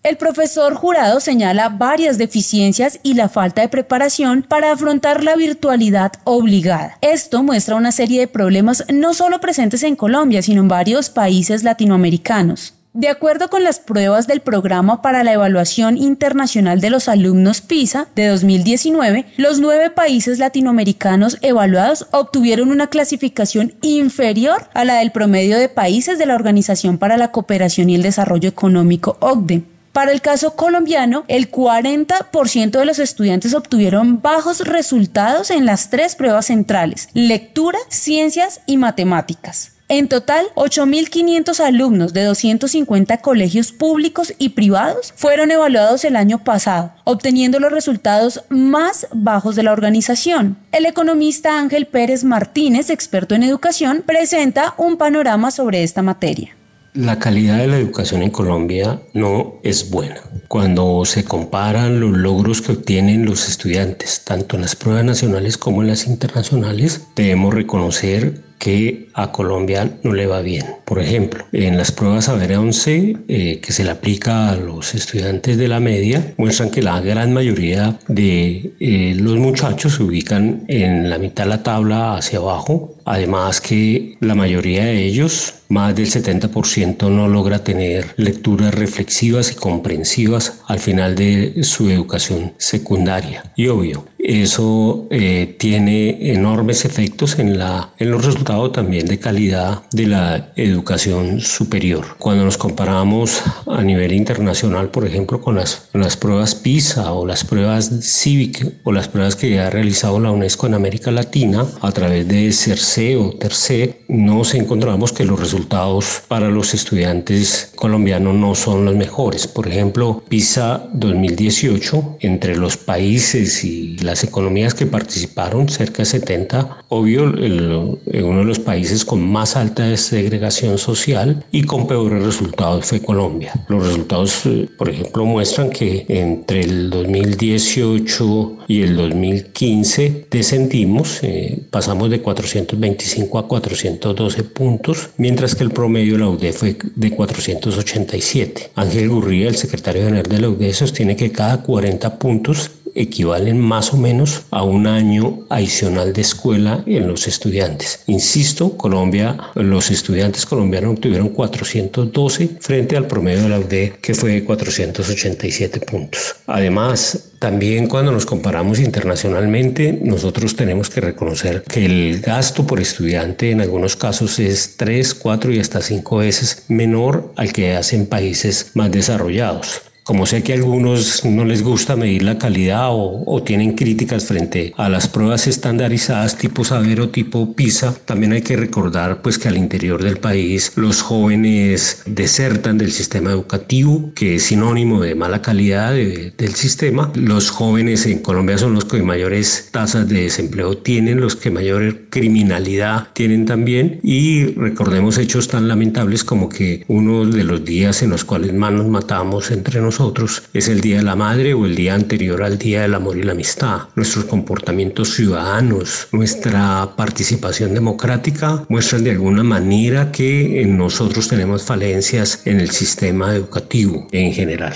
El 0.06 0.18
profesor 0.18 0.76
jurado 0.76 1.18
señala 1.18 1.68
varias 1.68 2.16
deficiencias 2.16 3.00
y 3.02 3.14
la 3.14 3.28
falta 3.28 3.62
de 3.62 3.68
preparación 3.68 4.44
para 4.48 4.70
afrontar 4.70 5.24
la 5.24 5.34
virtualidad 5.34 6.12
obligada. 6.22 6.96
Esto 7.00 7.42
muestra 7.42 7.74
una 7.74 7.90
serie 7.90 8.20
de 8.20 8.28
problemas 8.28 8.84
no 8.88 9.14
solo 9.14 9.40
presentes 9.40 9.82
en 9.82 9.96
Colombia, 9.96 10.42
sino 10.42 10.62
en 10.62 10.68
varios 10.68 11.10
países 11.10 11.64
latinoamericanos. 11.64 12.74
De 12.92 13.08
acuerdo 13.08 13.50
con 13.50 13.64
las 13.64 13.80
pruebas 13.80 14.28
del 14.28 14.42
Programa 14.42 15.02
para 15.02 15.24
la 15.24 15.32
Evaluación 15.32 15.96
Internacional 15.96 16.80
de 16.80 16.90
los 16.90 17.08
Alumnos 17.08 17.60
PISA 17.60 18.06
de 18.14 18.28
2019, 18.28 19.26
los 19.38 19.58
nueve 19.58 19.90
países 19.90 20.38
latinoamericanos 20.38 21.36
evaluados 21.42 22.06
obtuvieron 22.12 22.70
una 22.70 22.86
clasificación 22.86 23.74
inferior 23.82 24.68
a 24.72 24.84
la 24.84 24.98
del 24.98 25.10
promedio 25.10 25.58
de 25.58 25.68
países 25.68 26.16
de 26.16 26.26
la 26.26 26.36
Organización 26.36 26.96
para 26.96 27.16
la 27.16 27.32
Cooperación 27.32 27.90
y 27.90 27.96
el 27.96 28.02
Desarrollo 28.02 28.48
Económico 28.48 29.16
OCDE. 29.18 29.75
Para 29.96 30.12
el 30.12 30.20
caso 30.20 30.56
colombiano, 30.56 31.24
el 31.26 31.50
40% 31.50 32.70
de 32.78 32.84
los 32.84 32.98
estudiantes 32.98 33.54
obtuvieron 33.54 34.20
bajos 34.20 34.60
resultados 34.60 35.50
en 35.50 35.64
las 35.64 35.88
tres 35.88 36.16
pruebas 36.16 36.48
centrales, 36.48 37.08
lectura, 37.14 37.78
ciencias 37.88 38.60
y 38.66 38.76
matemáticas. 38.76 39.72
En 39.88 40.08
total, 40.08 40.44
8.500 40.54 41.60
alumnos 41.60 42.12
de 42.12 42.24
250 42.24 43.22
colegios 43.22 43.72
públicos 43.72 44.34
y 44.36 44.50
privados 44.50 45.14
fueron 45.16 45.50
evaluados 45.50 46.04
el 46.04 46.16
año 46.16 46.44
pasado, 46.44 46.92
obteniendo 47.04 47.58
los 47.58 47.72
resultados 47.72 48.44
más 48.50 49.06
bajos 49.14 49.56
de 49.56 49.62
la 49.62 49.72
organización. 49.72 50.58
El 50.72 50.84
economista 50.84 51.58
Ángel 51.58 51.86
Pérez 51.86 52.22
Martínez, 52.22 52.90
experto 52.90 53.34
en 53.34 53.44
educación, 53.44 54.02
presenta 54.04 54.74
un 54.76 54.98
panorama 54.98 55.50
sobre 55.50 55.82
esta 55.84 56.02
materia. 56.02 56.55
La 56.96 57.18
calidad 57.18 57.58
de 57.58 57.66
la 57.66 57.76
educación 57.76 58.22
en 58.22 58.30
Colombia 58.30 59.02
no 59.12 59.56
es 59.62 59.90
buena. 59.90 60.22
Cuando 60.48 61.04
se 61.04 61.24
comparan 61.24 62.00
los 62.00 62.16
logros 62.16 62.62
que 62.62 62.72
obtienen 62.72 63.26
los 63.26 63.50
estudiantes, 63.50 64.22
tanto 64.24 64.56
en 64.56 64.62
las 64.62 64.76
pruebas 64.76 65.04
nacionales 65.04 65.58
como 65.58 65.82
en 65.82 65.88
las 65.88 66.06
internacionales, 66.06 67.02
debemos 67.14 67.52
reconocer 67.52 68.45
que 68.58 69.08
a 69.14 69.32
Colombia 69.32 69.98
no 70.02 70.12
le 70.12 70.26
va 70.26 70.40
bien. 70.42 70.64
Por 70.84 71.00
ejemplo, 71.00 71.44
en 71.52 71.76
las 71.76 71.92
pruebas 71.92 72.26
Saber 72.26 72.56
11 72.56 73.16
eh, 73.28 73.60
que 73.60 73.72
se 73.72 73.84
le 73.84 73.90
aplica 73.90 74.50
a 74.50 74.56
los 74.56 74.94
estudiantes 74.94 75.56
de 75.56 75.68
la 75.68 75.80
media, 75.80 76.34
muestran 76.36 76.70
que 76.70 76.82
la 76.82 77.00
gran 77.00 77.32
mayoría 77.32 77.98
de 78.08 78.72
eh, 78.80 79.14
los 79.18 79.36
muchachos 79.36 79.94
se 79.94 80.02
ubican 80.02 80.64
en 80.68 81.10
la 81.10 81.18
mitad 81.18 81.44
de 81.44 81.50
la 81.50 81.62
tabla 81.62 82.16
hacia 82.16 82.38
abajo. 82.38 82.94
Además 83.04 83.60
que 83.60 84.16
la 84.20 84.34
mayoría 84.34 84.84
de 84.84 85.04
ellos, 85.04 85.54
más 85.68 85.94
del 85.94 86.06
70%, 86.06 87.08
no 87.08 87.28
logra 87.28 87.62
tener 87.62 88.14
lecturas 88.16 88.74
reflexivas 88.74 89.52
y 89.52 89.54
comprensivas 89.54 90.60
al 90.66 90.80
final 90.80 91.14
de 91.14 91.62
su 91.62 91.88
educación 91.90 92.54
secundaria. 92.58 93.52
Y 93.54 93.68
obvio, 93.68 94.06
eso 94.18 95.06
eh, 95.10 95.56
tiene 95.58 96.32
enormes 96.32 96.84
efectos 96.84 97.38
en, 97.38 97.58
la, 97.58 97.90
en 97.98 98.10
los 98.10 98.24
resultados 98.24 98.72
también 98.72 99.06
de 99.06 99.18
calidad 99.18 99.82
de 99.92 100.06
la 100.06 100.52
educación 100.56 101.40
superior. 101.40 102.16
Cuando 102.18 102.44
nos 102.44 102.56
comparamos 102.56 103.42
a 103.66 103.82
nivel 103.82 104.12
internacional, 104.12 104.90
por 104.90 105.06
ejemplo, 105.06 105.40
con 105.40 105.56
las, 105.56 105.88
pruebas 106.18 106.54
PISA 106.54 107.12
o 107.12 107.26
las 107.26 107.44
pruebas 107.44 107.90
CIVIC 108.02 108.80
o 108.84 108.92
las 108.92 109.08
pruebas 109.08 109.36
que 109.36 109.60
ha 109.60 109.70
realizado 109.70 110.18
la 110.18 110.30
UNESCO 110.30 110.66
en 110.66 110.74
América 110.74 111.10
Latina 111.10 111.66
a 111.80 111.92
través 111.92 112.26
de 112.26 112.52
CERCE 112.52 113.16
o 113.16 113.32
TERCE, 113.32 114.02
nos 114.08 114.54
encontramos 114.54 115.12
que 115.12 115.24
los 115.24 115.38
resultados 115.38 116.22
para 116.26 116.48
los 116.48 116.74
estudiantes 116.74 117.72
colombianos 117.76 118.34
no 118.34 118.54
son 118.54 118.84
los 118.84 118.96
mejores. 118.96 119.46
Por 119.46 119.68
ejemplo, 119.68 120.22
PISA 120.28 120.88
2018, 120.92 122.18
entre 122.20 122.56
los 122.56 122.76
países 122.76 123.64
y 123.64 123.96
las 124.06 124.24
economías 124.24 124.74
que 124.74 124.86
participaron, 124.86 125.68
cerca 125.68 125.98
de 125.98 126.06
70, 126.06 126.84
obvio, 126.88 127.24
uno 127.24 128.38
de 128.38 128.44
los 128.44 128.58
países 128.58 129.04
con 129.04 129.20
más 129.26 129.56
alta 129.56 129.96
segregación 129.96 130.78
social 130.78 131.44
y 131.50 131.64
con 131.64 131.86
peores 131.86 132.22
resultados 132.22 132.86
fue 132.86 133.00
Colombia. 133.00 133.52
Los 133.68 133.86
resultados, 133.86 134.46
eh, 134.46 134.68
por 134.78 134.88
ejemplo, 134.88 135.24
muestran 135.24 135.70
que 135.70 136.06
entre 136.08 136.60
el 136.60 136.90
2018 136.90 138.58
y 138.68 138.82
el 138.82 138.96
2015 138.96 140.26
descendimos, 140.30 141.20
eh, 141.22 141.62
pasamos 141.70 142.10
de 142.10 142.20
425 142.20 143.38
a 143.38 143.48
412 143.48 144.42
puntos, 144.44 145.10
mientras 145.16 145.54
que 145.54 145.64
el 145.64 145.70
promedio 145.70 146.14
de 146.14 146.18
la 146.20 146.28
UDE 146.28 146.52
fue 146.52 146.76
de 146.94 147.10
487. 147.10 148.70
Ángel 148.74 149.08
Gurría, 149.08 149.48
el 149.48 149.56
secretario 149.56 150.04
general 150.04 150.26
de 150.28 150.40
la 150.40 150.48
UDE, 150.48 150.72
sostiene 150.72 151.16
que 151.16 151.32
cada 151.32 151.62
40 151.62 152.18
puntos 152.18 152.70
equivalen 152.96 153.60
más 153.60 153.92
o 153.92 153.96
menos 153.96 154.42
a 154.50 154.64
un 154.64 154.86
año 154.86 155.46
adicional 155.48 156.12
de 156.12 156.22
escuela 156.22 156.82
en 156.86 157.06
los 157.06 157.28
estudiantes. 157.28 158.02
Insisto, 158.06 158.76
Colombia, 158.76 159.36
los 159.54 159.90
estudiantes 159.90 160.46
colombianos 160.46 160.94
obtuvieron 160.94 161.28
412 161.28 162.56
frente 162.60 162.96
al 162.96 163.06
promedio 163.06 163.42
de 163.42 163.48
la 163.48 163.58
UD 163.58 163.98
que 164.00 164.14
fue 164.14 164.32
de 164.32 164.44
487 164.44 165.80
puntos. 165.80 166.36
Además, 166.46 167.30
también 167.38 167.86
cuando 167.86 168.12
nos 168.12 168.24
comparamos 168.24 168.80
internacionalmente, 168.80 169.98
nosotros 170.02 170.56
tenemos 170.56 170.88
que 170.88 171.00
reconocer 171.00 171.62
que 171.62 171.84
el 171.84 172.20
gasto 172.20 172.66
por 172.66 172.80
estudiante 172.80 173.50
en 173.50 173.60
algunos 173.60 173.94
casos 173.96 174.38
es 174.38 174.76
3, 174.76 175.14
4 175.14 175.52
y 175.52 175.60
hasta 175.60 175.82
5 175.82 176.16
veces 176.16 176.64
menor 176.68 177.32
al 177.36 177.52
que 177.52 177.76
hacen 177.76 178.06
países 178.06 178.70
más 178.74 178.90
desarrollados. 178.90 179.82
Como 180.06 180.24
sé 180.24 180.44
que 180.44 180.52
a 180.52 180.54
algunos 180.54 181.24
no 181.24 181.44
les 181.44 181.64
gusta 181.64 181.96
medir 181.96 182.22
la 182.22 182.38
calidad 182.38 182.90
o, 182.90 183.42
tienen 183.44 183.72
críticas 183.72 184.26
frente 184.26 184.72
a 184.76 184.88
las 184.88 185.08
pruebas 185.08 185.48
estandarizadas 185.48 186.38
tipo 186.38 186.64
Saber 186.64 187.00
o 187.00 187.08
tipo 187.08 187.56
PISA, 187.56 187.92
también 188.04 188.32
hay 188.32 188.42
que 188.42 188.56
recordar 188.56 189.20
pues 189.20 189.36
que 189.36 189.48
al 189.48 189.56
interior 189.56 190.04
del 190.04 190.18
país 190.18 190.72
los 190.76 191.02
jóvenes 191.02 192.04
desertan 192.06 192.78
del 192.78 192.92
sistema 192.92 193.32
educativo, 193.32 194.12
que 194.14 194.36
es 194.36 194.44
sinónimo 194.44 195.00
de 195.00 195.16
mala 195.16 195.42
calidad 195.42 195.92
del 195.92 196.54
sistema. 196.54 197.10
Los 197.16 197.50
jóvenes 197.50 198.06
en 198.06 198.20
Colombia 198.20 198.58
son 198.58 198.74
los 198.74 198.84
que 198.84 199.02
mayores 199.02 199.70
tasas 199.72 200.08
de 200.08 200.22
desempleo 200.22 200.78
tienen, 200.78 201.20
los 201.20 201.34
que 201.34 201.50
mayor 201.50 202.02
criminalidad 202.10 203.08
tienen 203.12 203.44
también 203.44 203.98
y 204.04 204.54
recordemos 204.54 205.18
hechos 205.18 205.48
tan 205.48 205.66
lamentables 205.66 206.22
como 206.22 206.48
que 206.48 206.84
uno 206.86 207.26
de 207.26 207.42
los 207.42 207.64
días 207.64 208.04
en 208.04 208.10
los 208.10 208.24
cuales 208.24 208.54
más 208.54 208.72
nos 208.72 208.86
matamos 208.86 209.50
entre 209.50 209.80
nosotros 209.80 209.95
nosotros 209.98 210.42
es 210.52 210.68
el 210.68 210.82
Día 210.82 210.98
de 210.98 211.04
la 211.04 211.16
Madre 211.16 211.54
o 211.54 211.64
el 211.64 211.74
día 211.74 211.94
anterior 211.94 212.42
al 212.42 212.58
Día 212.58 212.82
del 212.82 212.94
Amor 212.94 213.16
y 213.16 213.22
la 213.22 213.32
Amistad. 213.32 213.88
Nuestros 213.94 214.26
comportamientos 214.26 215.14
ciudadanos, 215.14 216.08
nuestra 216.12 216.94
participación 216.96 217.72
democrática 217.72 218.66
muestran 218.68 219.04
de 219.04 219.12
alguna 219.12 219.42
manera 219.42 220.12
que 220.12 220.66
nosotros 220.68 221.28
tenemos 221.28 221.62
falencias 221.62 222.42
en 222.44 222.60
el 222.60 222.72
sistema 222.72 223.34
educativo 223.34 224.06
en 224.12 224.34
general. 224.34 224.74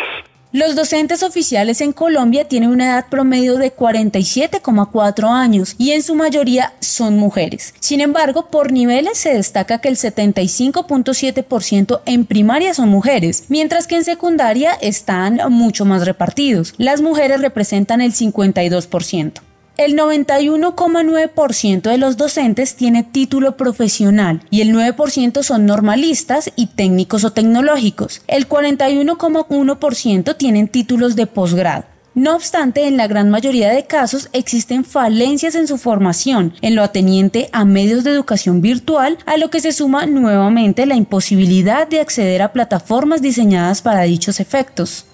Los 0.58 0.76
docentes 0.76 1.22
oficiales 1.22 1.82
en 1.82 1.94
Colombia 1.94 2.48
tienen 2.48 2.72
una 2.72 2.86
edad 2.86 3.10
promedio 3.10 3.58
de 3.58 3.76
47,4 3.76 5.30
años 5.30 5.76
y 5.78 5.92
en 5.92 6.02
su 6.02 6.16
mayoría 6.16 6.74
son 6.80 7.16
mujeres. 7.16 7.76
Sin 7.80 8.02
embargo, 8.02 8.48
por 8.48 8.72
niveles 8.72 9.20
se 9.20 9.36
destaca 9.36 9.78
que 9.78 9.90
el 9.90 9.98
75.7% 9.98 12.02
en 12.08 12.26
primaria 12.26 12.74
son 12.74 12.90
mujeres, 12.90 13.44
mientras 13.50 13.86
que 13.86 13.98
en 13.98 14.04
secundaria 14.04 14.74
están 14.82 15.40
mucho 15.52 15.86
más 15.86 16.08
repartidos. 16.08 16.74
Las 16.80 17.02
mujeres 17.02 17.42
representan 17.42 18.02
el 18.02 18.14
52%. 18.14 19.34
El 19.78 19.96
91,9% 19.96 21.82
de 21.84 21.98
los 22.00 22.18
docentes 22.18 22.76
tiene 22.76 23.04
título 23.04 23.58
profesional 23.58 24.42
y 24.50 24.62
el 24.62 24.74
9% 24.74 25.44
son 25.44 25.68
normalistas 25.68 26.52
y 26.56 26.66
técnicos 26.66 27.24
o 27.24 27.32
tecnológicos. 27.32 28.24
El 28.28 28.50
41,1% 28.50 30.36
tienen 30.36 30.68
títulos 30.68 31.16
de 31.16 31.28
posgrado. 31.28 31.86
No 32.16 32.36
obstante, 32.36 32.88
en 32.88 32.98
la 32.98 33.06
gran 33.06 33.30
mayoría 33.30 33.70
de 33.70 33.86
casos 33.86 34.30
existen 34.34 34.84
falencias 34.84 35.54
en 35.54 35.68
su 35.68 35.78
formación, 35.78 36.56
en 36.62 36.74
lo 36.74 36.82
ateniente 36.82 37.48
a 37.52 37.64
medios 37.64 38.04
de 38.04 38.10
educación 38.10 38.62
virtual, 38.62 39.20
a 39.28 39.38
lo 39.38 39.52
que 39.52 39.60
se 39.60 39.74
suma 39.74 40.08
nuevamente 40.08 40.88
la 40.88 40.96
imposibilidad 40.96 41.88
de 41.88 42.00
acceder 42.00 42.42
a 42.42 42.52
plataformas 42.52 43.22
diseñadas 43.22 43.84
para 43.84 44.02
dichos 44.02 44.40
efectos 44.40 45.06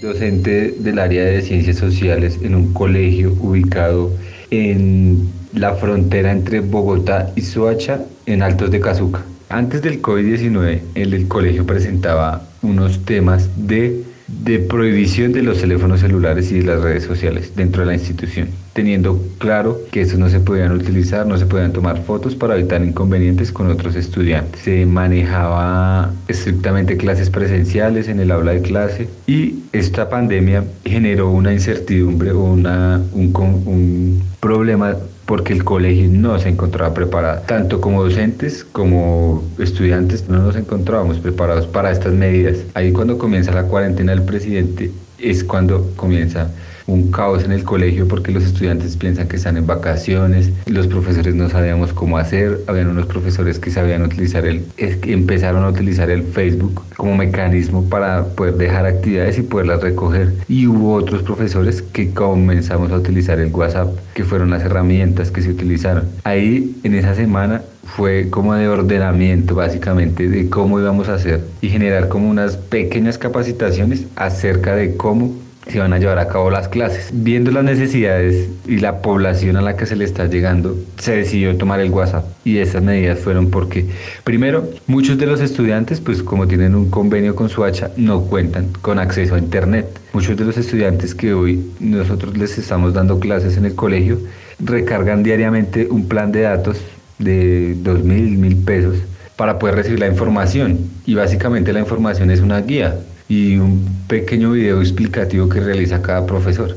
docente 0.00 0.74
del 0.78 0.98
área 0.98 1.24
de 1.24 1.42
ciencias 1.42 1.76
sociales 1.76 2.38
en 2.42 2.54
un 2.54 2.72
colegio 2.72 3.34
ubicado 3.40 4.12
en 4.50 5.28
la 5.52 5.74
frontera 5.74 6.32
entre 6.32 6.60
Bogotá 6.60 7.32
y 7.36 7.42
Soacha, 7.42 8.02
en 8.26 8.42
Altos 8.42 8.70
de 8.70 8.80
Cazuca. 8.80 9.22
Antes 9.48 9.82
del 9.82 10.02
COVID-19, 10.02 10.80
el 10.94 11.28
colegio 11.28 11.64
presentaba 11.64 12.46
unos 12.62 13.04
temas 13.04 13.48
de 13.56 14.04
de 14.28 14.58
prohibición 14.58 15.32
de 15.32 15.42
los 15.42 15.58
teléfonos 15.58 16.00
celulares 16.00 16.52
y 16.52 16.58
de 16.60 16.66
las 16.66 16.82
redes 16.82 17.04
sociales 17.04 17.52
dentro 17.56 17.80
de 17.80 17.86
la 17.86 17.94
institución, 17.94 18.48
teniendo 18.78 19.20
claro 19.38 19.80
que 19.90 20.02
estos 20.02 20.20
no 20.20 20.28
se 20.28 20.38
podían 20.38 20.70
utilizar, 20.70 21.26
no 21.26 21.36
se 21.36 21.46
podían 21.46 21.72
tomar 21.72 22.00
fotos 22.04 22.36
para 22.36 22.54
evitar 22.54 22.80
inconvenientes 22.80 23.50
con 23.50 23.68
otros 23.68 23.96
estudiantes. 23.96 24.60
Se 24.60 24.86
manejaba 24.86 26.12
estrictamente 26.28 26.96
clases 26.96 27.28
presenciales 27.28 28.06
en 28.06 28.20
el 28.20 28.30
aula 28.30 28.52
de 28.52 28.62
clase 28.62 29.08
y 29.26 29.64
esta 29.72 30.08
pandemia 30.08 30.62
generó 30.84 31.28
una 31.28 31.52
incertidumbre 31.52 32.30
o 32.30 32.44
una, 32.44 33.02
un, 33.14 33.34
un 33.34 34.22
problema 34.38 34.96
porque 35.26 35.54
el 35.54 35.64
colegio 35.64 36.08
no 36.08 36.38
se 36.38 36.48
encontraba 36.48 36.94
preparado. 36.94 37.42
Tanto 37.46 37.80
como 37.80 38.04
docentes 38.04 38.62
como 38.62 39.42
estudiantes 39.58 40.28
no 40.28 40.40
nos 40.40 40.54
encontrábamos 40.54 41.18
preparados 41.18 41.66
para 41.66 41.90
estas 41.90 42.12
medidas. 42.12 42.58
Ahí 42.74 42.92
cuando 42.92 43.18
comienza 43.18 43.50
la 43.50 43.64
cuarentena 43.64 44.12
del 44.12 44.22
presidente 44.22 44.92
es 45.18 45.42
cuando 45.42 45.90
comienza 45.96 46.48
un 46.88 47.12
caos 47.12 47.44
en 47.44 47.52
el 47.52 47.64
colegio 47.64 48.08
porque 48.08 48.32
los 48.32 48.42
estudiantes 48.42 48.96
piensan 48.96 49.28
que 49.28 49.36
están 49.36 49.56
en 49.56 49.66
vacaciones, 49.66 50.50
los 50.66 50.86
profesores 50.88 51.34
no 51.34 51.48
sabíamos 51.48 51.92
cómo 51.92 52.18
hacer, 52.18 52.62
habían 52.66 52.88
unos 52.88 53.06
profesores 53.06 53.58
que 53.58 53.70
sabían 53.70 54.02
utilizar 54.02 54.46
el, 54.46 54.64
empezaron 54.78 55.64
a 55.64 55.68
utilizar 55.68 56.10
el 56.10 56.24
Facebook 56.24 56.82
como 56.96 57.14
mecanismo 57.16 57.88
para 57.88 58.24
poder 58.24 58.54
dejar 58.54 58.86
actividades 58.86 59.38
y 59.38 59.42
poderlas 59.42 59.82
recoger 59.82 60.32
y 60.48 60.66
hubo 60.66 60.94
otros 60.94 61.22
profesores 61.22 61.82
que 61.82 62.10
comenzamos 62.10 62.90
a 62.90 62.96
utilizar 62.96 63.38
el 63.38 63.52
WhatsApp, 63.52 63.88
que 64.14 64.24
fueron 64.24 64.50
las 64.50 64.62
herramientas 64.62 65.30
que 65.30 65.42
se 65.42 65.50
utilizaron. 65.50 66.04
Ahí 66.24 66.74
en 66.84 66.94
esa 66.94 67.14
semana 67.14 67.62
fue 67.84 68.28
como 68.30 68.54
de 68.54 68.68
ordenamiento 68.68 69.54
básicamente 69.54 70.28
de 70.28 70.48
cómo 70.48 70.80
íbamos 70.80 71.08
a 71.08 71.14
hacer 71.14 71.42
y 71.60 71.68
generar 71.68 72.08
como 72.08 72.30
unas 72.30 72.56
pequeñas 72.56 73.18
capacitaciones 73.18 74.06
acerca 74.16 74.74
de 74.74 74.96
cómo 74.96 75.34
se 75.68 75.78
van 75.78 75.92
a 75.92 75.98
llevar 75.98 76.18
a 76.18 76.28
cabo 76.28 76.50
las 76.50 76.68
clases. 76.68 77.10
Viendo 77.12 77.50
las 77.50 77.64
necesidades 77.64 78.48
y 78.66 78.78
la 78.78 79.02
población 79.02 79.56
a 79.56 79.62
la 79.62 79.76
que 79.76 79.86
se 79.86 79.96
le 79.96 80.04
está 80.04 80.26
llegando, 80.26 80.76
se 80.98 81.16
decidió 81.16 81.56
tomar 81.56 81.80
el 81.80 81.90
WhatsApp. 81.90 82.24
Y 82.44 82.58
esas 82.58 82.82
medidas 82.82 83.18
fueron 83.18 83.50
porque, 83.50 83.86
primero, 84.24 84.68
muchos 84.86 85.18
de 85.18 85.26
los 85.26 85.40
estudiantes, 85.40 86.00
pues 86.00 86.22
como 86.22 86.48
tienen 86.48 86.74
un 86.74 86.90
convenio 86.90 87.34
con 87.34 87.48
Suacha, 87.48 87.90
no 87.96 88.22
cuentan 88.22 88.68
con 88.80 88.98
acceso 88.98 89.34
a 89.34 89.38
Internet. 89.38 89.86
Muchos 90.12 90.36
de 90.36 90.44
los 90.44 90.56
estudiantes 90.56 91.14
que 91.14 91.34
hoy 91.34 91.70
nosotros 91.80 92.36
les 92.36 92.56
estamos 92.58 92.94
dando 92.94 93.20
clases 93.20 93.56
en 93.56 93.66
el 93.66 93.74
colegio, 93.74 94.18
recargan 94.58 95.22
diariamente 95.22 95.86
un 95.90 96.08
plan 96.08 96.32
de 96.32 96.42
datos 96.42 96.78
de 97.18 97.74
dos 97.82 98.02
mil, 98.02 98.38
mil 98.38 98.56
pesos 98.56 98.96
para 99.36 99.58
poder 99.58 99.76
recibir 99.76 100.00
la 100.00 100.08
información. 100.08 100.78
Y 101.06 101.14
básicamente 101.14 101.72
la 101.72 101.80
información 101.80 102.30
es 102.30 102.40
una 102.40 102.60
guía 102.60 102.96
y 103.28 103.56
un 103.56 103.86
pequeño 104.08 104.52
video 104.52 104.80
explicativo 104.80 105.48
que 105.48 105.60
realiza 105.60 106.02
cada 106.02 106.26
profesor. 106.26 106.76